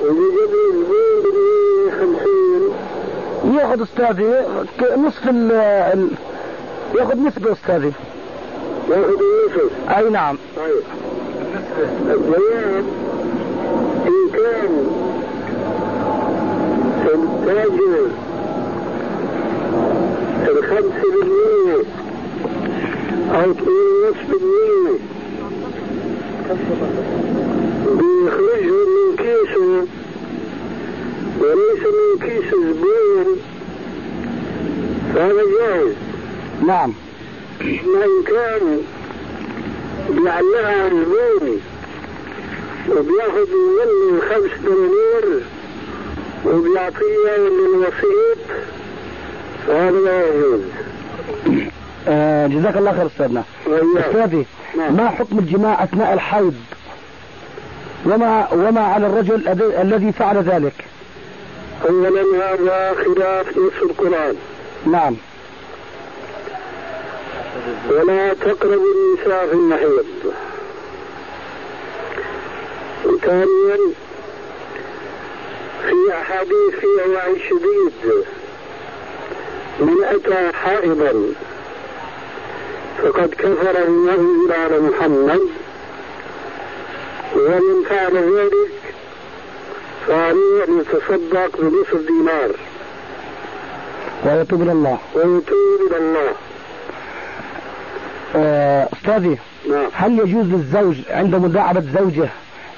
[0.00, 1.90] وإذا جاب لي زبون ب
[3.44, 4.44] 50 ياخذ أستاذي
[4.96, 6.08] نصف ال-
[6.94, 7.92] ياخذ نسبة أستاذي
[8.90, 10.38] ياخذ النصف أي نعم.
[10.56, 10.82] طيب.
[12.10, 12.84] البيان
[14.06, 14.86] إن كان
[17.14, 18.08] التاجر
[20.48, 21.84] الخمسة بالمية
[23.34, 24.98] أو اثنين ونصف بالمية
[27.86, 29.86] بيخرجه من كيسه.
[31.40, 33.36] وليس من كيس الزبون
[35.14, 36.07] فهذا جائز.
[36.66, 36.92] نعم.
[37.60, 38.78] ما إن كان
[40.10, 41.58] بيعلقها على
[42.90, 45.42] وبياخذ منه خمس دنانير
[46.46, 48.38] وبيعطيها للوسيط
[49.66, 50.60] فهذا لا يجوز.
[52.08, 53.44] آه جزاك الله خير أستاذنا.
[53.66, 54.04] وإياك.
[54.06, 54.46] أستاذي
[54.78, 54.96] نعم.
[54.96, 56.54] ما حكم الجماع أثناء الحيض؟
[58.06, 60.74] وما وما على الرجل الذي- الذي فعل ذلك؟
[61.88, 64.34] أولا هذا خلاف نص القرآن.
[64.86, 65.14] نعم.
[67.90, 70.06] ولا تقربوا النساء في المحيض.
[73.04, 73.78] وثانيا
[75.82, 78.24] في أحاديث فيها وعي شديد
[79.80, 81.32] من أتى حائضا
[83.02, 85.40] فقد كفر بما أنزل على محمد
[87.36, 88.78] ومن فعل ذلك
[90.06, 92.50] فعليه أن يتصدق بنصف دينار.
[94.24, 94.98] ويتوب إلى الله.
[95.14, 96.32] ويتوب إلى الله.
[98.34, 99.38] أستاذي
[99.70, 99.86] نعم.
[99.92, 102.28] هل يجوز للزوج عند مداعبة زوجه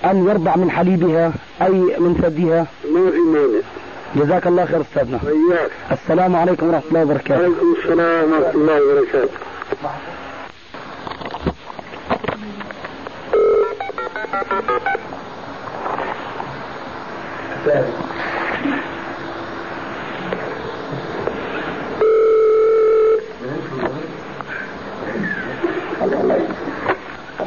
[0.04, 1.32] أن يرضع من حليبها
[1.62, 3.60] أي من ثديها؟ ما في مانع.
[4.16, 5.18] جزاك الله خير أستاذنا.
[5.22, 7.40] وإياك السلام عليكم ورحمة الله وبركاته.
[7.40, 9.30] وعليكم السلام ورحمة الله وبركاته.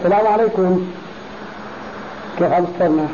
[0.03, 0.87] السلام عليكم.
[2.37, 3.07] كيف حال أستاذنا؟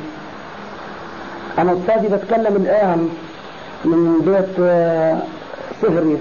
[1.57, 3.09] أنا أستاذي بتكلم الآن
[3.85, 5.17] من بيت آه،
[5.81, 6.17] صهري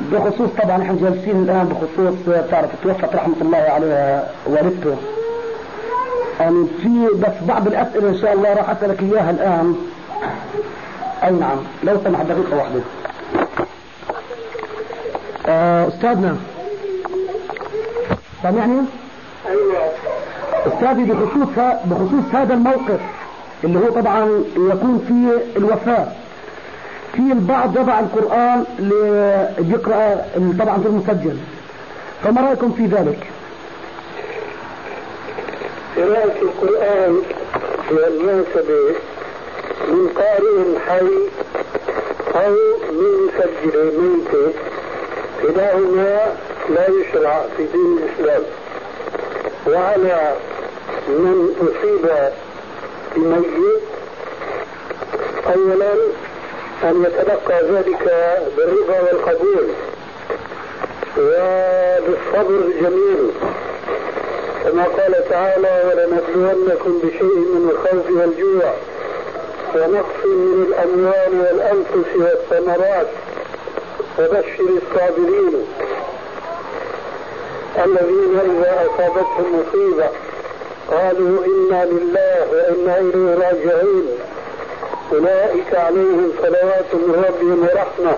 [0.00, 4.96] بخصوص طبعا إحنا جالسين الآن بخصوص آه، تعرف توفت رحمة الله عليها والدته.
[6.40, 9.76] يعني في بس بعض الأسئلة إن شاء الله راح أسألك إياها الآن.
[11.24, 12.80] أي نعم لو سمحت دقيقة واحدة.
[15.48, 16.36] آه، أستاذنا.
[18.42, 19.01] سامعني؟
[20.66, 21.48] أستاذي بخصوص
[21.84, 23.00] بخصوص هذا الموقف
[23.64, 26.06] اللي هو طبعا يكون فيه الوفاة.
[27.12, 30.24] في البعض يضع القرآن اللي بيقرأ
[30.58, 31.36] طبعا في المسجل.
[32.24, 33.26] فما رأيكم في ذلك؟
[35.96, 37.22] قراءة القرآن
[37.90, 38.94] والمناسبة
[39.88, 41.08] من قارئ حي
[42.34, 42.54] أو
[42.92, 44.54] من مسجل ميت.
[45.42, 46.32] كلاهما
[46.68, 48.42] لا يشرع في دين الإسلام.
[49.66, 50.34] وعلى
[51.08, 52.30] من أصيب
[53.16, 53.82] بميت
[55.46, 55.92] أولا
[56.84, 58.04] أن يتلقى ذلك
[58.56, 59.68] بالرضا والقبول
[61.18, 63.30] وبالصبر الجميل.
[64.64, 68.74] كما قال تعالى ولنبلونكم بشيء من الخوف والجوع
[69.74, 73.06] ونقص من الأموال والأنفس والثمرات
[74.18, 75.66] وبشر الصابرين
[77.86, 80.08] الذين إذا أصابتهم مصيبة.
[80.92, 84.06] قالوا إنا لله وإنا إليه راجعون.
[85.12, 88.16] أولئك عليهم صلوات من ربهم ورحمة.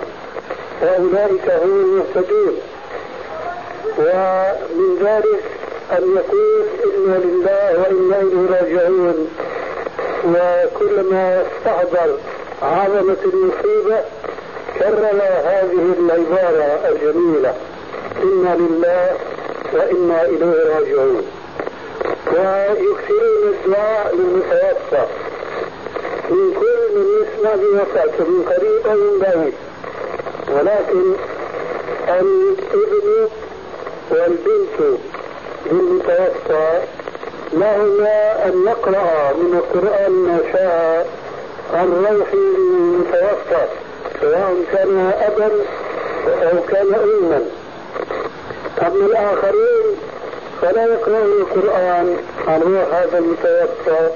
[0.83, 2.57] وأولئك هم المهتدون.
[3.99, 5.45] ومن ذلك
[5.93, 9.29] أن يقول إنا لله وإنا إليه راجعون.
[10.25, 12.19] وكلما استحضر
[12.63, 13.99] عظمة المصيبة
[14.79, 17.55] كرر هذه العبارة الجميلة.
[18.23, 19.17] إنا لله
[19.73, 21.27] وإنا إليه راجعون.
[22.27, 25.05] ويكثرون الدعاء للمتوفى
[26.31, 29.55] من كل من يسمع بوفاته من قريب أو من بعيد.
[30.49, 31.15] ولكن
[32.09, 33.29] الابن
[34.11, 34.99] والبنت
[35.67, 36.81] للمتوفى
[37.53, 41.07] لهما أن يقرأ من القرآن ما شاء
[41.75, 43.67] عن روح للمتوفى
[44.21, 45.51] سواء كان أبا
[46.27, 47.41] أو كان أما.
[48.83, 49.97] أما الآخرين
[50.65, 52.17] فلا يقرأون القرآن
[52.49, 54.11] روح هذا المتوفى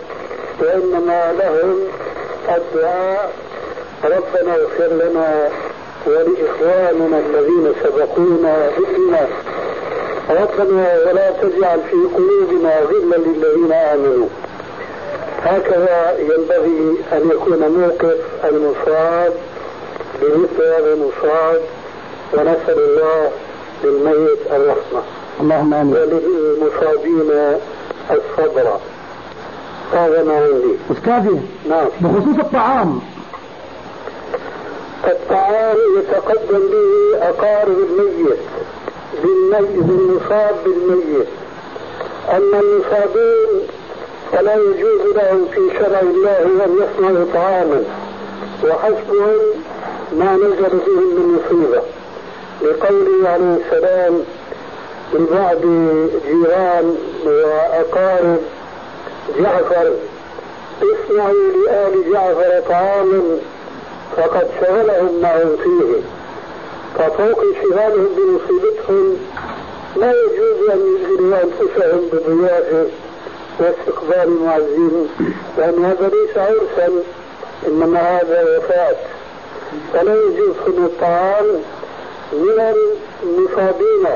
[0.60, 1.78] وإنما لهم
[2.56, 3.32] الدعاء.
[4.04, 5.48] ربنا اغفر لنا
[6.06, 9.28] ولإخواننا الذين سبقونا بالإيمان.
[10.30, 14.28] ربنا ولا تجعل في قلوبنا غلا للذين آمنوا.
[15.42, 19.32] هكذا ينبغي أن يكون موقف المصاب
[20.22, 21.60] بمثل هذا المصاب
[22.32, 23.30] ونسأل الله
[23.84, 25.17] للميت الرحمة.
[25.40, 25.94] اللهم آمين.
[25.94, 27.30] وللمصابين
[28.10, 28.78] الصبر.
[29.92, 30.74] هذا ما عندي.
[30.90, 31.86] استاذي نعم.
[32.00, 33.00] بخصوص الطعام.
[35.04, 38.38] الطعام يتقدم به أقارب الميت
[39.22, 41.26] بالميت بالمصاب بالميت.
[42.30, 43.66] أما المصابين
[44.32, 47.82] فلا يجوز لهم في شرع الله أن يصنعوا طعاما
[48.64, 49.40] وحسبهم
[50.12, 51.82] ما نزل بهم من مصيبة.
[52.62, 54.20] لقوله عليه السلام
[55.14, 55.60] لبعض
[56.26, 58.40] جيران وأقارب
[59.38, 59.92] جعفر.
[60.82, 63.38] اصنعوا لآل جعفر طعاما
[64.16, 66.00] فقد شغلهم معهم فيه.
[66.98, 69.16] ففوق انشغالهم بمصيبتهم
[69.96, 72.86] لا يجوز أن يشغلوا أنفسهم بضيافة
[73.60, 75.08] واستقبال المعزين
[75.58, 76.92] لأن هذا ليس عرسا
[77.66, 78.96] إنما هذا وفاة.
[79.92, 81.46] فلا يجوز خذ الطعام
[82.32, 82.74] من
[83.24, 84.06] المصابين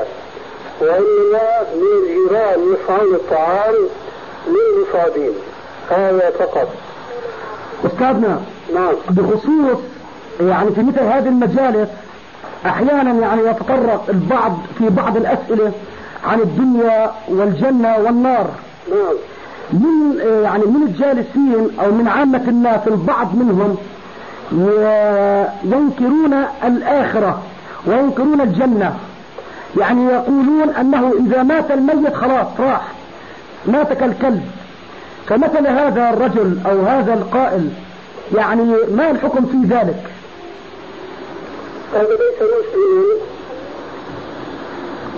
[0.83, 3.73] وانما من الجيران يصنعون الطعام
[4.47, 5.31] للمصابين
[5.89, 6.67] هذا فقط.
[7.85, 8.41] أستاذنا
[8.73, 8.93] نعم.
[9.09, 9.77] بخصوص
[10.41, 11.89] يعني في مثل هذه المجالس
[12.65, 15.71] أحيانا يعني يتطرق البعض في بعض الأسئلة
[16.25, 18.49] عن الدنيا والجنة والنار.
[18.91, 19.15] نعم.
[19.73, 23.77] من يعني من الجالسين أو من عامة الناس البعض منهم
[25.63, 27.41] ينكرون الآخرة
[27.87, 28.95] وينكرون الجنة؟
[29.77, 32.91] يعني يقولون أنه إذا مات الميت خلاص راح.
[33.65, 34.47] مات كالكلب.
[35.27, 37.69] فمثل هذا الرجل أو هذا القائل
[38.35, 40.03] يعني ما الحكم في ذلك؟
[41.93, 43.03] هذا ليس مسلما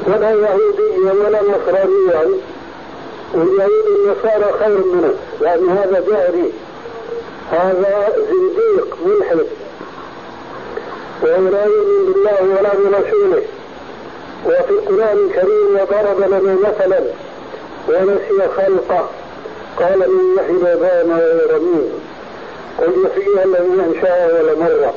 [0.08, 2.38] ولا يهوديا ولا نصرانيا.
[3.34, 6.50] واليهود النصارى خير منه لأن هذا جاهلي
[7.52, 9.46] هذا زنديق ملحد.
[11.24, 13.42] وهو لا يؤمن بالله ولا برسوله.
[14.46, 17.00] وفي القرآن الكريم وضرب لنا مثلا
[17.90, 19.10] ونسي خلقه.
[19.80, 21.90] قال من يحيي وهو رميم.
[22.78, 24.94] قل يحييها الذي أنشأها ولا مرة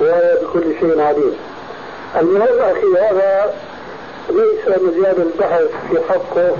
[0.00, 1.36] وهو بكل شيء عليم.
[2.20, 3.54] المهم أخي هذا
[4.30, 6.56] ليس مجال البحث في حقه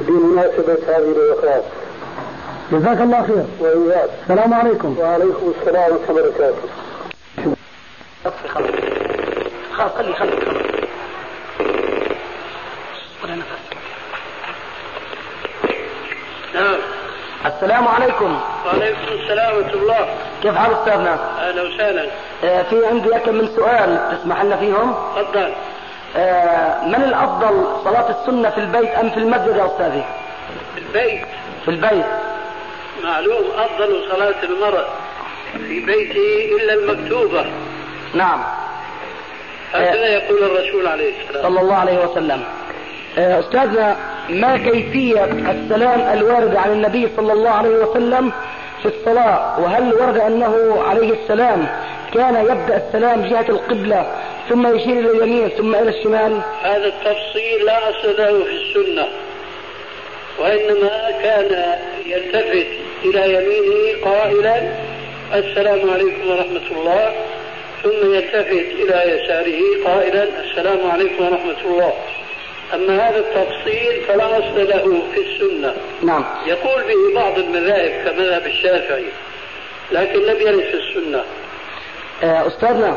[0.00, 1.62] بمناسبة هذه الوفاة.
[2.72, 3.44] جزاك الله خير.
[3.60, 4.10] وإياك.
[4.22, 4.96] السلام عليكم.
[4.98, 6.68] وعليكم السلام ورحمة الله وبركاته.
[9.76, 10.30] خلاص خلي خلي.
[10.30, 10.67] خلاص
[13.24, 13.48] ولا نفس
[16.54, 16.78] نعم.
[17.46, 18.40] السلام عليكم.
[18.66, 20.08] وعليكم السلام ورحمة الله.
[20.42, 21.14] كيف حال أستاذنا؟
[21.48, 22.06] أهلا وسهلا.
[22.44, 25.52] آه، في عندي لك من سؤال تسمح لنا فيهم؟ تفضل.
[26.16, 30.04] آه، من الأفضل صلاة السنة في البيت أم في المسجد يا أستاذي؟
[30.78, 31.26] البيت.
[31.64, 32.06] في البيت.
[33.04, 34.84] معلوم أفضل صلاة المرء
[35.52, 37.46] في بيته إلا المكتوبة.
[38.14, 38.44] نعم.
[39.72, 41.42] هكذا يقول الرسول عليه السلام.
[41.42, 42.44] صلى الله عليه وسلم.
[43.18, 43.96] آه، استاذنا
[44.28, 48.32] ما كيفية السلام الوارد عن النبي صلى الله عليه وسلم
[48.82, 51.66] في الصلاة؟ وهل ورد أنه عليه السلام
[52.14, 54.06] كان يبدأ السلام جهة القبلة
[54.48, 59.06] ثم يشير إلى اليمين ثم إلى الشمال؟ هذا التفصيل لا أصل له في السنة
[60.38, 61.74] وإنما كان
[62.06, 62.66] يلتفت
[63.04, 64.72] إلى يمينه قائلا
[65.34, 67.12] السلام عليكم ورحمة الله.
[67.82, 71.92] ثم يلتفت إلى يساره قائلا السلام عليكم ورحمة الله.
[72.74, 75.74] أما هذا التفصيل فلا أصل له في السنة.
[76.02, 76.24] نعم.
[76.46, 79.04] يقول به بعض المذاهب كمذهب الشافعي
[79.92, 81.24] لكن لم يرد في السنة.
[82.22, 82.96] آه، أستاذنا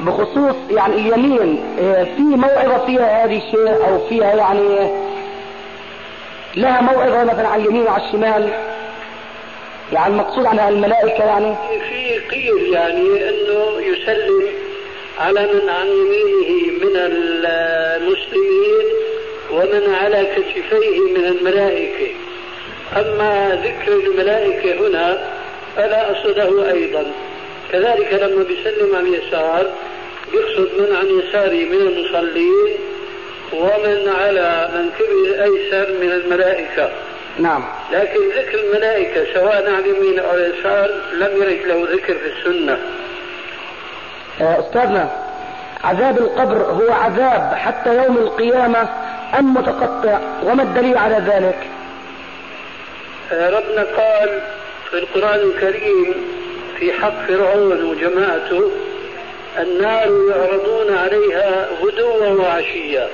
[0.00, 4.90] بخصوص يعني اليمين آه، في موعظة فيها هذه الشيء أو فيها يعني
[6.56, 8.50] لها موعظة مثلا على اليمين وعلى الشمال؟
[9.92, 11.54] يعني المقصود عنها الملائكة يعني؟
[11.88, 14.59] في قيل يعني أنه يسلم
[15.20, 18.86] على من عن يمينه من المسلمين
[19.50, 22.14] ومن على كتفيه من الملائكة.
[22.96, 25.30] أما ذكر الملائكة هنا
[25.76, 27.12] فلا أصله أيضا.
[27.72, 29.70] كذلك لما بيسلم عن يسار
[30.32, 32.76] يقصد من عن يساره من المصلين
[33.52, 36.90] ومن على منكبه الأيسر من الملائكة.
[37.38, 37.64] نعم.
[37.92, 42.78] لكن ذكر الملائكة سواء عن يمين أو يسار لم يرد له ذكر في السنة.
[44.42, 45.10] أستاذنا
[45.84, 48.88] عذاب القبر هو عذاب حتى يوم القيامة
[49.38, 51.58] أم متقطع؟ وما الدليل على ذلك؟
[53.32, 54.40] آه، ربنا قال
[54.90, 56.14] في القرآن الكريم
[56.78, 58.70] في حق فرعون وجماعته
[59.58, 63.08] النار يعرضون عليها غدوا وعشيا.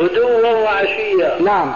[0.00, 1.36] غدوا وعشيا.
[1.40, 1.74] نعم.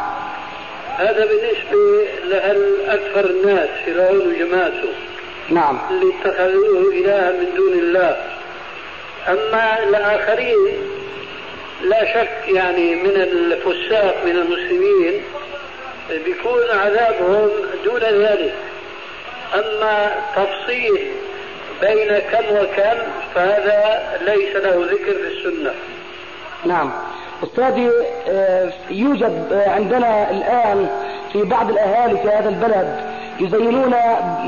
[0.97, 5.08] هذا بالنسبة لأكثر الناس فرعون وجماعته.
[5.51, 5.79] نعم.
[5.91, 8.17] اللي اتخذوه إلها من دون الله.
[9.29, 10.59] أما الآخرين
[11.83, 15.23] لا شك يعني من الفساق من المسلمين
[16.25, 17.51] بيكون عذابهم
[17.85, 18.55] دون ذلك.
[19.55, 20.99] أما تفصيل
[21.81, 22.99] بين كم وكم
[23.35, 25.75] فهذا ليس له ذكر في السنة.
[26.65, 26.93] نعم.
[27.43, 27.91] أستاذي
[28.29, 30.89] آه، يوجد عندنا الآن
[31.33, 33.91] في بعض الأهالي في هذا البلد يزينون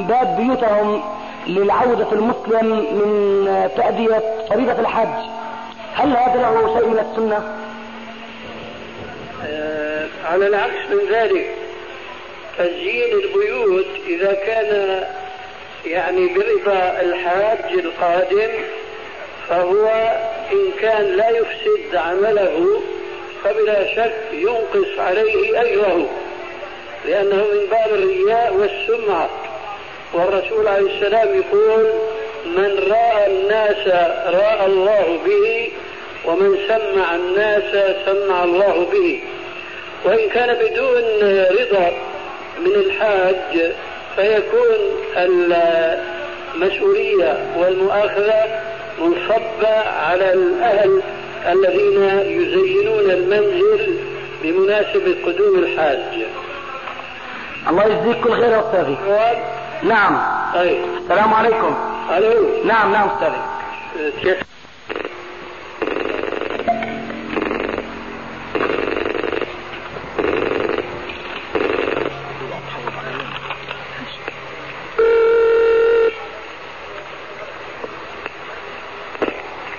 [0.09, 1.03] باب بيوتهم
[1.47, 5.31] للعودة المسلم من آه، تأدية فريضة الحج
[5.95, 7.61] هل هذا له شيء من السنة؟
[10.25, 11.47] على العكس من ذلك
[12.59, 15.03] تزيين البيوت إذا كان
[15.87, 18.51] يعني برضا الحاج القادم
[19.49, 19.87] فهو
[20.53, 22.83] إن كان لا يفسد عمله
[23.45, 26.07] فبلا شك ينقص عليه أجره
[27.07, 29.31] لأنه من باب الرياء والسمعة.
[30.15, 31.87] والرسول عليه السلام يقول
[32.47, 33.87] من رأى الناس
[34.27, 35.71] رأى الله به
[36.25, 39.21] ومن سمع الناس سمع الله به.
[40.05, 41.03] وإن كان بدون
[41.61, 41.93] رضا
[42.61, 43.73] من الحاج
[44.17, 44.77] فيكون
[46.55, 48.45] المسؤولية والمؤاخذة
[48.99, 51.03] منصبة على الأهل
[51.49, 53.99] الذين يزينون المنزل
[54.43, 56.27] بمناسبة قدوم الحاج.
[57.69, 58.99] الله يجزيك كل خير يا أستاذي.
[59.83, 60.23] نعم.
[60.55, 61.75] طيب السلام عليكم.
[62.17, 62.65] ألو.
[62.65, 63.43] نعم نعم أستاذي.
[64.23, 64.43] كيف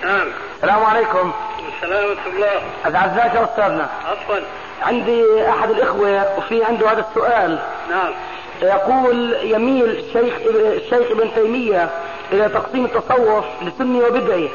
[0.03, 0.27] نعم.
[0.55, 1.31] السلام عليكم.
[1.75, 2.61] السلام ورحمة الله.
[2.85, 3.89] أتعزاك يا أستاذنا.
[4.05, 4.35] عفوا.
[4.81, 7.59] عندي أحد الإخوة وفي عنده هذا السؤال.
[7.91, 8.13] نعم.
[8.61, 11.89] يقول يميل الشيخ الشيخ ابن تيمية
[12.31, 14.49] إلى تقسيم التصوف لسني وبدعي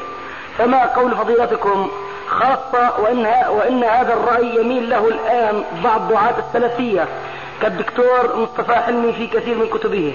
[0.57, 1.91] فما قول فضيلتكم
[2.27, 7.07] خاصة وإن, وإن هذا الرأي يميل له الآن بعض دعاة السلفية
[7.61, 10.13] كالدكتور مصطفى حلمي في كثير من كتبه.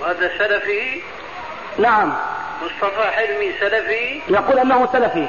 [0.00, 1.02] وهذا سلفي؟
[1.78, 2.12] نعم.
[2.62, 5.28] مصطفى حلمي سلفي؟ يقول أنه سلفي.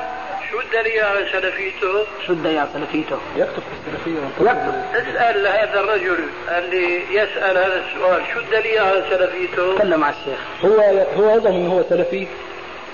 [0.51, 3.17] شو الدليل على سلفيته؟ شو الدليل على سلفيته.
[3.37, 6.17] يكتب في السلفية يكتب اسأل هذا الرجل
[6.57, 8.21] اللي يسأل هذا السؤال.
[8.33, 10.39] شو الدليل على سلفيته؟ تكلم مع الشيخ.
[10.65, 12.27] هو هو يزعم إن هو سلفي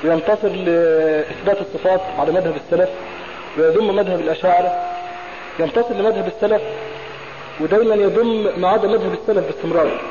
[0.03, 2.89] وينتصر لإثبات الصفات على مذهب السلف
[3.57, 4.71] ويذم مذهب الأشاعرة.
[5.59, 6.61] ينتصر لمذهب السلف
[7.59, 10.01] ودايما يذم ما عدا مذهب السلف باستمرار.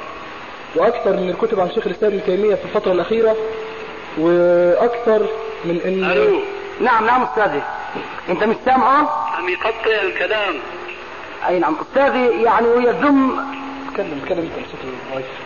[0.76, 3.36] وأكثر من الكتب عن شيخ الإسلام ابن تيمية في الفترة الأخيرة
[4.18, 5.26] وأكثر
[5.64, 6.40] من ان ألو.
[6.80, 7.62] نعم نعم أستاذي.
[8.28, 10.54] أنت مش سامعه؟ عم يقطع الكلام.
[11.48, 13.46] أي نعم أستاذي يعني ويذم
[13.94, 14.50] تكلم تكلم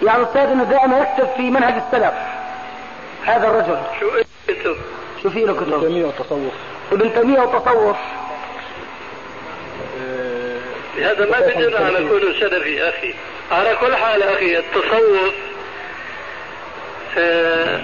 [0.03, 2.14] يعني أستاذ أنه دائما يكتب في منهج السلف.
[3.24, 3.78] هذا الرجل.
[4.01, 4.09] شو
[4.51, 4.76] اسمه؟
[5.22, 6.53] شو في له ابن كتب؟ تيمية والتصوف
[6.93, 7.97] ابن تيمية والتصوف
[10.99, 13.14] هذا ما بدنا على كونه سلفي أخي.
[13.51, 15.35] على كل حال أخي التصوف
[17.18, 17.80] آه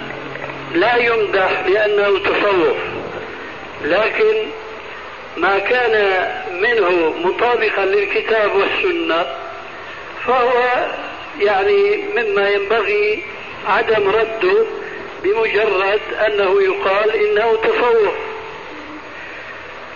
[0.73, 2.77] لا يمدح لأنه تصوف.
[3.83, 4.47] لكن
[5.37, 6.25] ما كان
[6.61, 9.25] منه مطابقا للكتاب والسنة
[10.27, 10.85] فهو
[11.39, 13.23] يعني مما ينبغي
[13.67, 14.65] عدم رده
[15.23, 18.13] بمجرد أنه يقال إنه تصوف.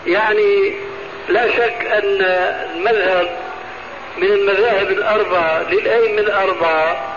[0.08, 0.74] يعني
[1.30, 2.22] لا شك أن
[2.76, 3.38] المذهب
[4.18, 7.16] من المذاهب الأربعة للأئمة الأربعة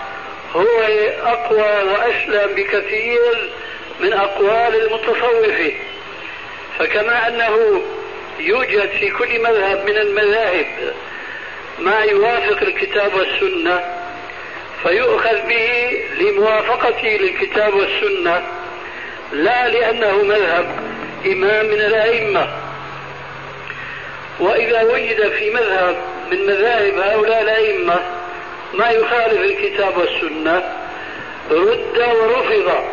[0.55, 0.81] هو
[1.23, 3.51] أقوى وأسلم بكثير
[4.01, 5.73] من أقوال المتصوفة
[6.79, 7.83] فكما أنه
[8.41, 10.67] يوجد في كل مذهب من المذاهب
[11.79, 13.85] ما يوافق الكتاب والسنة
[14.83, 18.43] فيؤخذ به لموافقته للكتاب والسنة
[19.33, 20.67] لا لأنه مذهب
[21.27, 22.49] إمام من الأئمة.
[24.41, 25.97] وإذا وجد في مذهب
[26.31, 28.01] من مذاهب هؤلاء الأئمة
[28.75, 30.63] ما يخالف الكتاب والسنة
[31.51, 32.85] رد ورفض.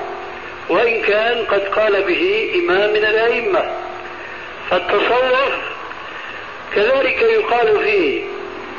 [0.70, 3.64] وإن كان قد قال به إمام من الأئمة.
[4.70, 5.52] فالتصوف
[6.76, 8.24] كذلك يقال فيه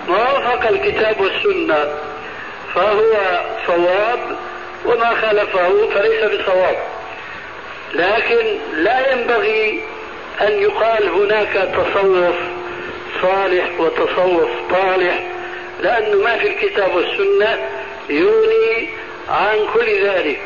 [0.08, 1.94] ما وافق الكتاب والسنة
[2.74, 4.36] فهو صواب
[4.84, 6.76] وما خالفه فليس بصواب.
[7.94, 9.82] لكن لا ينبغي
[10.40, 12.36] أن يقال هناك تصوف
[13.22, 15.22] صالح وتصوف طالح
[15.80, 17.68] لأنه ما في الكتاب والسنة
[18.08, 18.88] يغني
[19.28, 20.40] عن كل ذلك.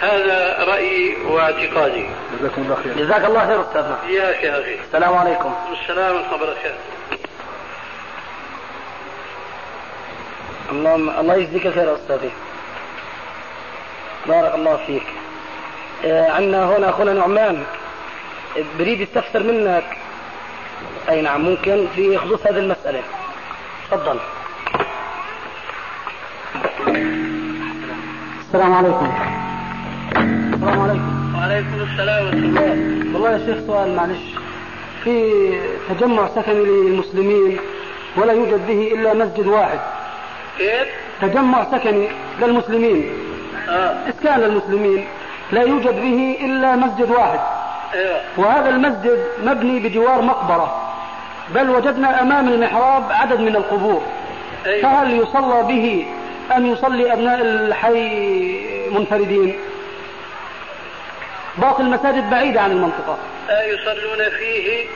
[0.00, 2.06] هذا رأيي واعتقادي.
[2.40, 2.92] جزاكم الله خير.
[2.96, 5.54] جزاك الله خير أستاذنا إياك يا أخي السلام عليكم.
[5.72, 6.78] السلام ورحمة الله وبركاته.
[10.70, 12.30] اللهم الله يجزيك خير أستاذي.
[14.26, 15.02] بارك الله فيك.
[16.04, 17.64] آه عندنا هنا أخونا نعمان.
[18.78, 19.84] بريد يستفسر منك.
[21.08, 23.02] أي نعم ممكن في خصوص هذه المسألة.
[23.90, 24.18] تفضل.
[28.40, 29.29] السلام عليكم.
[30.60, 31.34] السلام عليكم.
[31.38, 32.70] وعليكم السلام ورحمة الله.
[33.14, 34.24] والله يا شيخ سؤال معلش.
[35.04, 35.32] في
[35.88, 37.58] تجمع سكني للمسلمين
[38.16, 39.78] ولا يوجد به إلا مسجد واحد.
[40.58, 40.88] كيف؟
[41.22, 42.08] تجمع سكني
[42.42, 43.12] للمسلمين.
[43.68, 43.94] آه.
[44.08, 45.04] إسكان للمسلمين
[45.52, 47.40] لا يوجد به إلا مسجد واحد.
[47.94, 48.20] أيوه.
[48.36, 50.92] وهذا المسجد مبني بجوار مقبرة.
[51.54, 54.02] بل وجدنا أمام المحراب عدد من القبور.
[54.66, 54.82] أيوه.
[54.82, 56.06] فهل يصلى به
[56.56, 58.10] أم يصلي أبناء الحي
[58.90, 59.54] منفردين؟
[61.60, 63.18] باقي المساجد بعيدة عن المنطقة.
[63.48, 64.86] لا يصلون فيه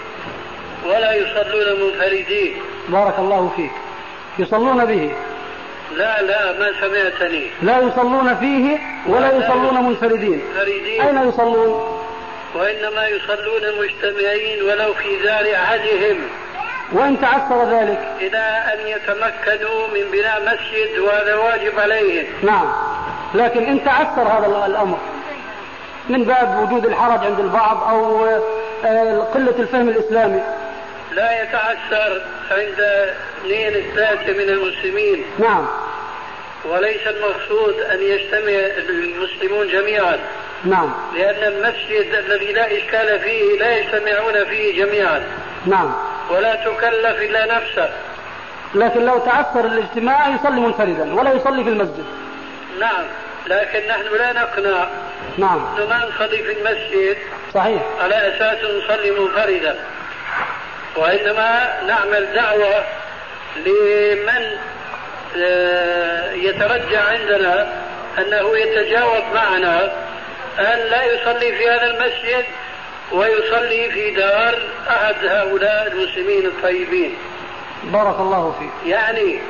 [0.86, 2.54] ولا يصلون منفردين.
[2.88, 3.70] بارك الله فيك.
[4.38, 5.14] يصلون به.
[5.96, 7.46] لا لا ما سمعتني.
[7.62, 10.42] لا يصلون فيه ولا يصلون منفردين.
[10.54, 11.00] منفردين.
[11.00, 12.00] أين يصلون؟
[12.54, 16.16] وإنما يصلون مجتمعين ولو في دار أحدهم
[16.92, 18.00] وإن تعثر ذلك.
[18.20, 22.26] إلى أن يتمكنوا من بناء مسجد وهذا واجب عليهم.
[22.42, 22.72] نعم.
[23.34, 24.98] لكن إن تعثر هذا الأمر.
[26.08, 28.26] من باب وجود الحرج عند البعض أو
[28.84, 30.40] آه، قلة الفهم الإسلامي.
[31.12, 32.80] لا يتعثر عند
[33.40, 35.24] اثنين ثلاثة من المسلمين.
[35.38, 35.66] نعم.
[36.64, 38.52] وليس المقصود أن يجتمع
[38.88, 40.18] المسلمون جميعا.
[40.64, 40.94] نعم.
[41.14, 45.22] لأن المسجد الذي لا إشكال فيه لا يجتمعون فيه جميعا.
[45.66, 45.92] نعم.
[46.30, 47.90] ولا تكلف إلا نفسه.
[48.74, 52.04] لكن لو تعثر الاجتماع يصلي منفردا ولا يصلي في المسجد.
[52.80, 53.04] نعم.
[53.46, 54.88] لكن نحن لا نقنع.
[55.38, 55.88] نعم.
[55.88, 57.16] ما نصلي في المسجد.
[57.54, 57.82] صحيح.
[58.00, 59.76] على أساس نصلي منفردا.
[60.96, 62.84] وإنما نعمل دعوة
[63.56, 64.56] لمن
[65.36, 67.72] آه، يترجى عندنا
[68.18, 69.92] أنه يتجاوب معنا
[70.58, 72.44] أن لا يصلي في هذا المسجد
[73.12, 74.58] ويصلي في دار
[74.90, 77.16] أحد هؤلاء المسلمين الطيبين.
[77.84, 78.92] بارك الله فيك.
[78.92, 79.40] يعني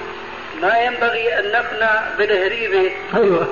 [0.62, 3.46] ما ينبغي أن نقنع بالهريبة أيوه.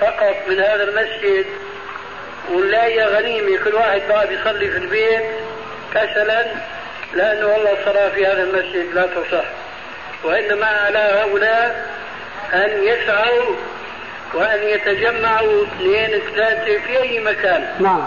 [0.00, 1.46] فقط من هذا المسجد
[2.52, 5.22] ونلاقي غنيمة كل واحد بقى بيصلي في البيت
[5.94, 6.46] كسلا
[7.14, 9.44] لأنه والله الصلاة في هذا المسجد لا تصح.
[10.24, 11.86] وإنما على هؤلاء
[12.54, 13.54] أن يسعوا
[14.34, 17.74] وأن يتجمعوا اثنين ثلاثة في أي مكان.
[17.80, 18.04] نعم.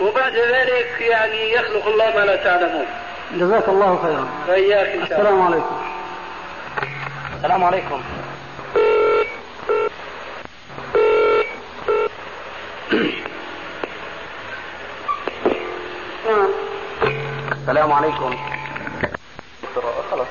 [0.00, 2.86] وبعد ذلك يعني يخلق الله ما لا تعلمون.
[3.34, 4.28] جزاك الله خيرا.
[4.48, 5.30] وإياك إن شاء الله.
[5.30, 5.95] السلام عليكم.
[7.36, 8.00] السلام عليكم.
[17.52, 18.36] السلام عليكم.
[20.10, 20.26] خلاص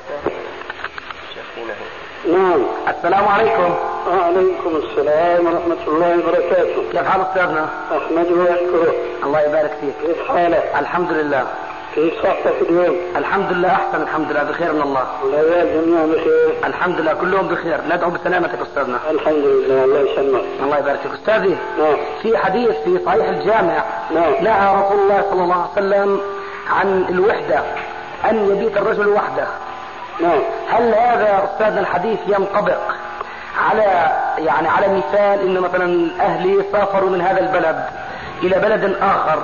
[2.32, 2.62] نعم.
[2.88, 3.76] السلام عليكم.
[4.08, 6.91] وعليكم السلام ورحمة الله وبركاته.
[6.91, 8.93] كيف حال أستاذنا؟ أحمده وأشكره
[9.24, 9.95] الله يبارك فيك.
[10.08, 11.47] كيف حالك؟ الحمد لله.
[11.96, 14.43] كيف صحتك اليوم؟ الحمد لله أحسن الحمد لله.
[14.43, 15.06] بخير من الله.
[15.24, 16.56] العيال جميعا بخير.
[16.66, 17.82] الحمد لله كلهم بخير.
[17.89, 18.98] ندعو بسلامتك أستاذنا.
[19.12, 20.41] الحمد لله الله يسلمك.
[20.64, 21.12] الله يبارك فيك.
[21.12, 21.96] أستاذي نعم.
[22.22, 23.84] في حديث في صحيح الجامع
[24.16, 24.34] نعم.
[24.43, 26.22] نهى رسول الله صلى الله عليه وسلم
[26.70, 27.60] عن الوحدة
[28.30, 29.48] أن يبيت الرجل وحده.
[30.22, 30.39] نعم.
[30.70, 32.82] هل هذا أستاذنا الحديث ينطبق
[33.70, 37.86] على يعني على مثال إن مثلا أهلي سافروا من هذا البلد
[38.43, 39.43] إلى بلد آخر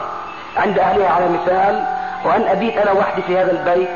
[0.57, 3.89] عند أهلها على مثال وأن أبيت أنا وحدي في هذا البيت.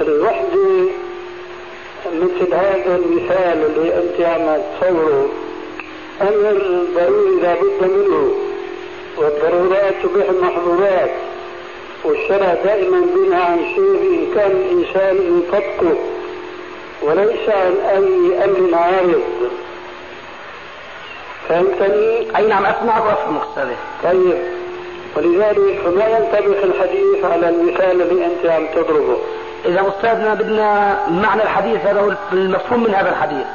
[0.00, 0.88] الوحدة
[2.06, 5.28] مثل هذا المثال اللي أنت عم تصوره.
[6.20, 8.34] أمر ضروري لابد منه
[9.16, 11.10] والضرورات تبيح المحظورات
[12.04, 15.96] والشرع دائما بنى عن شيء إن كان الإنسان يطبقه
[17.02, 19.22] وليس عن أي أمر عارض.
[21.48, 23.76] فهمتني؟ أي نعم أسمعك وأفهمك أستاذي.
[24.02, 24.61] طيب.
[25.16, 29.16] ولذلك فما ينطبق الحديث على المثال اللي أنت عم تضربه.
[29.64, 33.46] إذا أستاذنا بدنا معنى الحديث هذا هو المفهوم من هذا الحديث.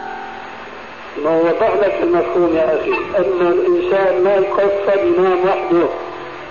[1.24, 5.88] ما وضح لك المفهوم يا أخي؟ أن الإنسان ما يقصد ينام وحده.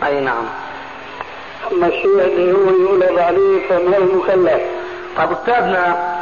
[0.07, 0.45] أي نعم.
[1.73, 4.63] أما الشيء اللي هو يولد عليه فما هو مكلف.
[5.17, 6.17] طيب أستاذنا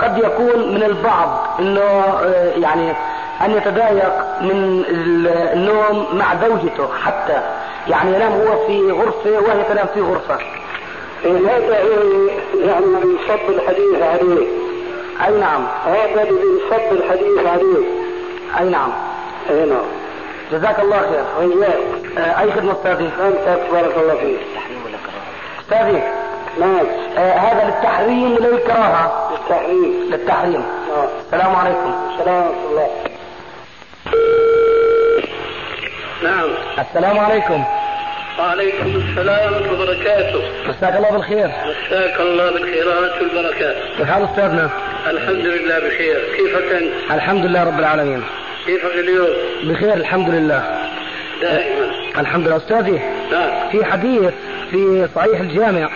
[0.00, 2.92] قد يكون من البعض أنه آه، يعني
[3.44, 4.84] أن يتضايق من
[5.52, 7.42] النوم مع زوجته حتى.
[7.88, 10.38] يعني ينام هو في غرفة وهي تنام في غرفة.
[11.24, 12.28] إيه هذا هو
[12.66, 14.46] يعني بينصب الحديث عليه.
[15.26, 15.66] أي نعم.
[15.86, 17.84] هذا اللي بينصب الحديث عليه.
[18.60, 18.92] أي نعم.
[19.50, 19.84] اي نعم.
[20.52, 21.24] جزاك الله خير.
[21.38, 21.78] وإياك.
[22.18, 24.40] آه، أي خدمة أستاذي؟ أنت بارك الله فيك.
[25.60, 26.02] أستاذي.
[26.60, 26.86] نعم.
[27.16, 30.64] آه، هذا للتحريم ولا للكراهة؟ التحريم للتحريم.
[30.96, 31.08] آه.
[31.26, 31.92] السلام عليكم.
[32.18, 32.90] السلام ورحمة الله.
[36.22, 36.48] نعم.
[36.78, 37.64] السلام عليكم.
[38.38, 40.42] وعليكم السلام وبركاته.
[40.68, 41.50] مساك الله بالخير.
[41.88, 44.70] مساك الله بالخيرات والبركات كيف حال أستاذنا.
[45.10, 46.20] الحمد لله بخير.
[46.36, 48.22] كيفك أنت الحمد لله رب العالمين.
[48.66, 49.28] كيفك اليوم؟
[49.64, 50.62] بخير الحمد لله.
[51.42, 51.90] دائما.
[52.18, 52.56] الحمد لله.
[52.56, 53.00] أستاذي
[53.32, 53.70] نعم.
[53.72, 54.32] في حديث
[54.70, 55.88] في صحيح الجامع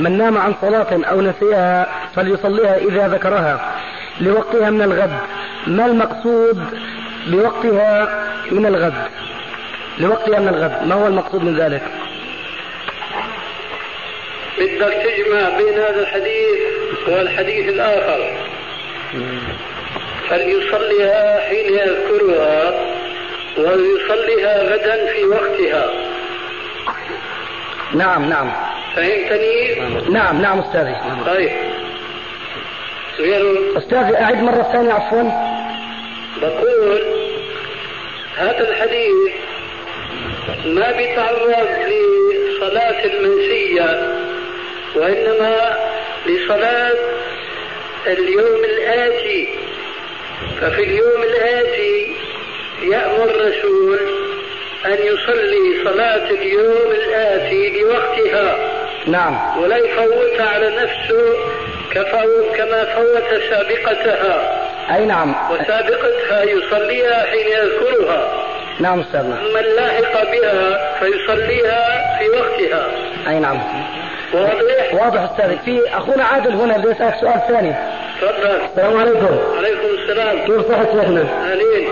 [0.00, 3.72] من نام عن صلاة أو نسيها فليصليها إذا ذكرها.
[4.20, 5.18] لوقتها من الغد.
[5.66, 6.64] ما المقصود
[7.26, 8.94] بوقتها من الغد؟
[9.98, 10.86] لوقتها من الغد.
[10.86, 11.82] ما هو المقصود من ذلك؟
[14.58, 16.58] بدك تجمع بين هذا الحديث
[17.08, 18.36] والحديث الآخر
[20.28, 22.74] فليصليها حين يذكرها
[23.58, 25.90] وليصليها غدا في وقتها.
[27.94, 28.52] نعم نعم.
[28.96, 29.74] فهمتني؟
[30.10, 30.96] نعم نعم أستاذي.
[31.26, 31.50] طيب.
[33.76, 35.30] أستاذي أعد مرة ثانية عفوا.
[36.42, 37.02] بقول
[38.36, 39.32] هذا الحديث
[40.64, 44.12] ما بيتعرض لصلاة المنسية
[44.94, 45.76] وإنما
[46.26, 46.94] لصلاة
[48.06, 49.48] اليوم الآتي.
[50.60, 52.16] ففي اليوم الآتي
[52.82, 53.98] يأمر الرسول
[54.86, 58.58] أن يصلي صلاة اليوم الآتي لوقتها.
[59.06, 59.58] نعم.
[59.62, 61.34] ولا يفوت على نفسه
[61.90, 64.62] كفو- كما فوت سابقتها.
[64.96, 65.34] أي نعم.
[65.52, 68.46] وسابقتها يصليها حين يذكرها.
[68.82, 72.86] نعم أستاذنا أما اللاحق بها فيصليها في وقتها.
[73.28, 73.58] أي نعم.
[74.34, 77.74] واضح؟ واضح أستاذي في أخونا عادل هنا بدي أسألك سؤال ثاني.
[78.20, 78.60] تفضل.
[78.70, 79.38] السلام عليكم.
[79.58, 80.38] عليكم السلام.
[80.46, 81.20] كيف صحة شيخنا؟
[81.52, 81.88] أهلين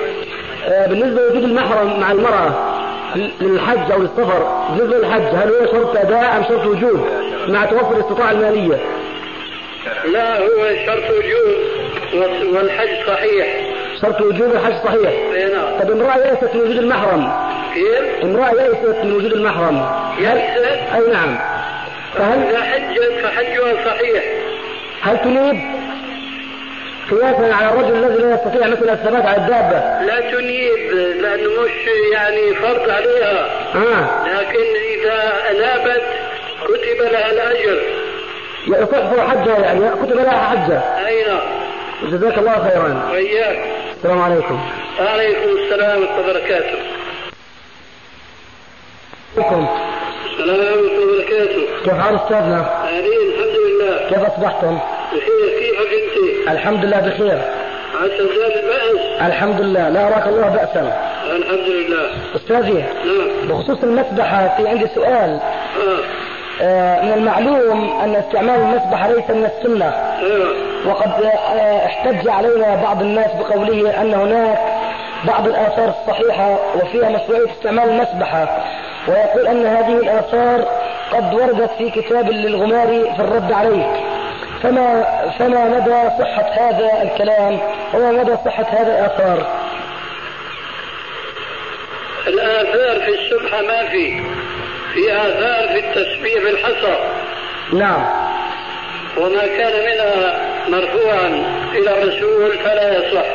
[0.69, 2.77] آه، بالنسبة لوجود المحرم مع المرأة
[3.41, 7.07] للحج أو للسفر بالنسبة للحج هل هو شرط أداء أم شرط وجود
[7.49, 8.79] مع توفر الاستطاعة المالية؟
[10.13, 11.57] لا هو شرط وجوب
[12.15, 13.47] وال- والحج صحيح.
[14.03, 15.11] شرط وجود الحج صحيح.
[15.35, 15.79] اي نعم.
[15.81, 17.33] طب امرأة يأست من وجود المحرم.
[17.75, 19.87] كيف؟ امرأة يأست من وجود المحرم
[20.19, 21.39] يأست؟ أي نعم.
[22.15, 24.25] فهل إذا حجت فحجها صحيح.
[25.03, 25.61] هل تنيب؟
[27.11, 30.07] قياسا على الرجل الذي لا يستطيع مثلا الثبات على الدابة.
[30.07, 30.91] لا تنيب
[31.21, 31.71] لأنه مش
[32.13, 33.47] يعني فرض عليها.
[33.75, 34.25] آه.
[34.29, 36.03] لكن إذا أنابت
[36.65, 37.81] كتب لها الأجر.
[38.67, 41.07] يصح حجها يعني كتب لها حجة.
[41.07, 41.41] أي نعم.
[42.03, 43.09] جزاك الله خيرا.
[43.13, 43.80] وإياك.
[44.01, 44.61] السلام عليكم.
[45.01, 46.79] وعليكم السلام ورحمة الله وبركاته.
[49.37, 49.67] عليكم
[50.27, 51.63] السلام ورحمة الله وبركاته.
[51.85, 54.09] كيف حال أستاذنا؟ أهلين الحمد لله.
[54.09, 54.79] كيف أصبحتم؟
[55.13, 57.39] بخير كيفك أنت؟ الحمد لله بخير.
[58.01, 59.23] عسى زال البأس.
[59.23, 59.89] الحمد لله.
[59.89, 61.13] لا أراك الله بأسا.
[61.37, 62.11] الحمد لله.
[62.37, 63.49] أستاذي نعم.
[63.49, 65.41] بخصوص المسبحة في عندي سؤال.
[65.81, 66.01] آه،
[67.03, 69.93] من المعلوم أن استعمال المسبحة ليس من السنة.
[70.87, 74.59] وقد آه، احتج علينا بعض الناس بقوله أن هناك
[75.25, 78.65] بعض الآثار الصحيحة وفيها مشروعية استعمال المسبحة
[79.09, 80.65] ويقول أن هذه الآثار
[81.13, 83.93] قد وردت في كتاب للغماري في الرد عليه.
[84.63, 85.05] فما
[85.39, 87.59] فما مدى صحة هذا الكلام؟
[87.95, 89.47] وما مدى صحة هذا الآثار؟
[92.27, 94.23] الآثار في السبحة ما في.
[94.95, 96.99] في آثار في التسبيح بالحصى
[97.73, 98.07] نعم.
[99.17, 101.27] وما كان منها مرفوعا
[101.75, 103.27] إلى الرسول فلا يصح.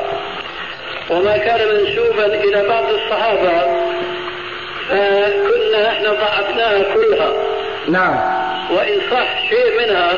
[1.10, 3.62] وما كان منسوبا إلى بعض الصحابة
[4.90, 7.34] فكنا إحنا ضعفناها كلها.
[7.88, 8.46] نعم.
[8.72, 10.18] وإن صح شيء منها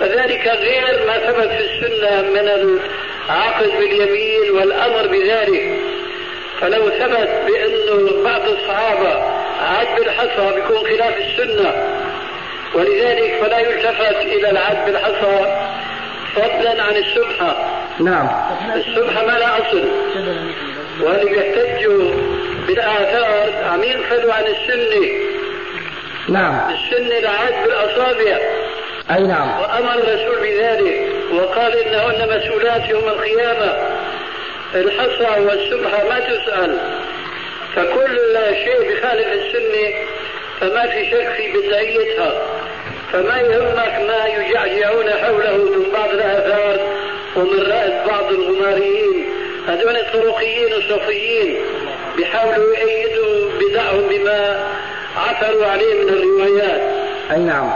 [0.00, 5.78] فذلك غير ما ثبت في السنة من العقد باليمين والأمر بذلك.
[6.62, 11.72] فلو ثبت بأنه بعض الصحابة عد بالحصى بيكون خلاف السنة.
[12.74, 15.56] ولذلك فلا يلتفت إلى العد بالحصى
[16.34, 17.56] فضلا عن السبحة.
[18.00, 18.28] نعم.
[18.74, 19.88] السبحة ما لا أصل.
[21.00, 22.10] واللي بيحتجوا
[22.66, 25.08] بالآثار عم ينفلوا عن السنة
[26.28, 26.74] نعم.
[26.74, 28.38] السنة العد بالأصابع
[29.10, 29.60] أي نعم.
[29.60, 31.08] وأمر الرسول بذلك.
[31.32, 33.91] وقال إنهن مسؤولات يوم القيامة.
[34.74, 36.78] الحصى والسبحة ما تسأل.
[37.76, 39.94] فكل شيء بخالف السنة
[40.60, 42.42] فما في شك في بدعيتها
[43.12, 46.80] فما يهمك ما يجعجعون حوله من بعض الآثار
[47.36, 49.24] ومن رأس بعض الغماريين.
[49.68, 51.56] هذول الطرقيين الصوفيين
[52.16, 54.68] بيحاولوا يأيدوا بدعهم بما
[55.16, 56.82] عثروا عليه من الروايات.
[57.32, 57.72] أي نعم.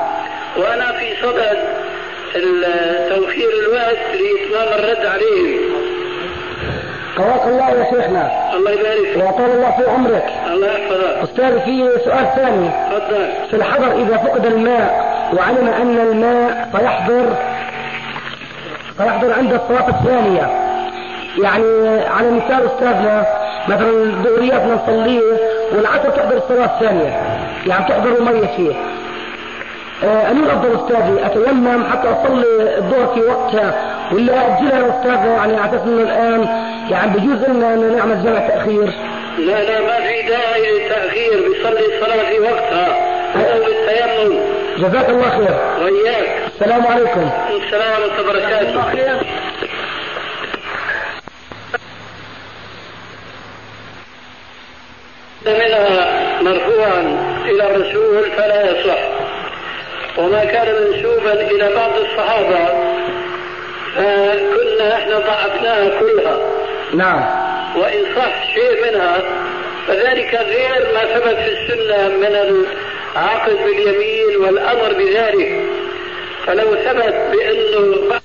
[0.56, 1.58] وأنا في صدد
[3.08, 5.85] توفير الوقت لإتمام الرد عليهم.
[7.16, 8.30] قواك الله يا شيخنا.
[8.56, 9.16] الله يبارك.
[9.16, 10.24] وطال الله في عمرك.
[10.52, 11.22] الله يحفظك.
[11.22, 12.70] أستاذ في سؤال ثاني.
[12.90, 13.28] تفضل.
[13.50, 15.04] في الحضر إذا فقد الماء
[15.36, 17.26] وعلم أن الماء سيحضر
[18.98, 20.50] سيحضر عند الصلاة الثانية.
[21.42, 23.26] يعني على مثال أستاذنا
[23.68, 25.20] مثلا الظهريات نصليه
[25.76, 27.20] والعصر تحضر الصلاة الثانية.
[27.66, 28.72] يعني تحضر المية فيه
[30.04, 35.56] آه، أمين أفضل أستاذي أتيمم حتى أصلي الظهر في وقتها ولا أجلها يا أستاذ يعني
[35.56, 36.48] على أساس إنه الآن
[36.90, 38.92] يعني بجوز لنا أن نعمل جمع تأخير.
[39.38, 42.88] لا لا ما في داعي للتأخير بيصلي الصلاة في وقتها
[43.36, 44.40] أو بالتيمم.
[44.78, 45.84] جزاك الله خير.
[45.84, 46.28] وإياك.
[46.54, 47.30] السلام عليكم.
[47.64, 48.80] السلام ورحمة الله وبركاته
[55.46, 57.00] منها مرفوعا
[57.44, 58.98] إلى الرسول فلا يصح.
[60.18, 62.66] وما كان منسوبا إلى بعض الصحابة
[63.96, 66.38] فكنا إحنا ضعفناها كلها.
[66.94, 67.24] نعم.
[67.76, 69.22] وإن صح شيء منها
[69.86, 72.64] فذلك غير ما ثبت في السنة من
[73.16, 75.62] العقد باليمين والأمر بذلك.
[76.46, 78.16] فلو ثبت بأنه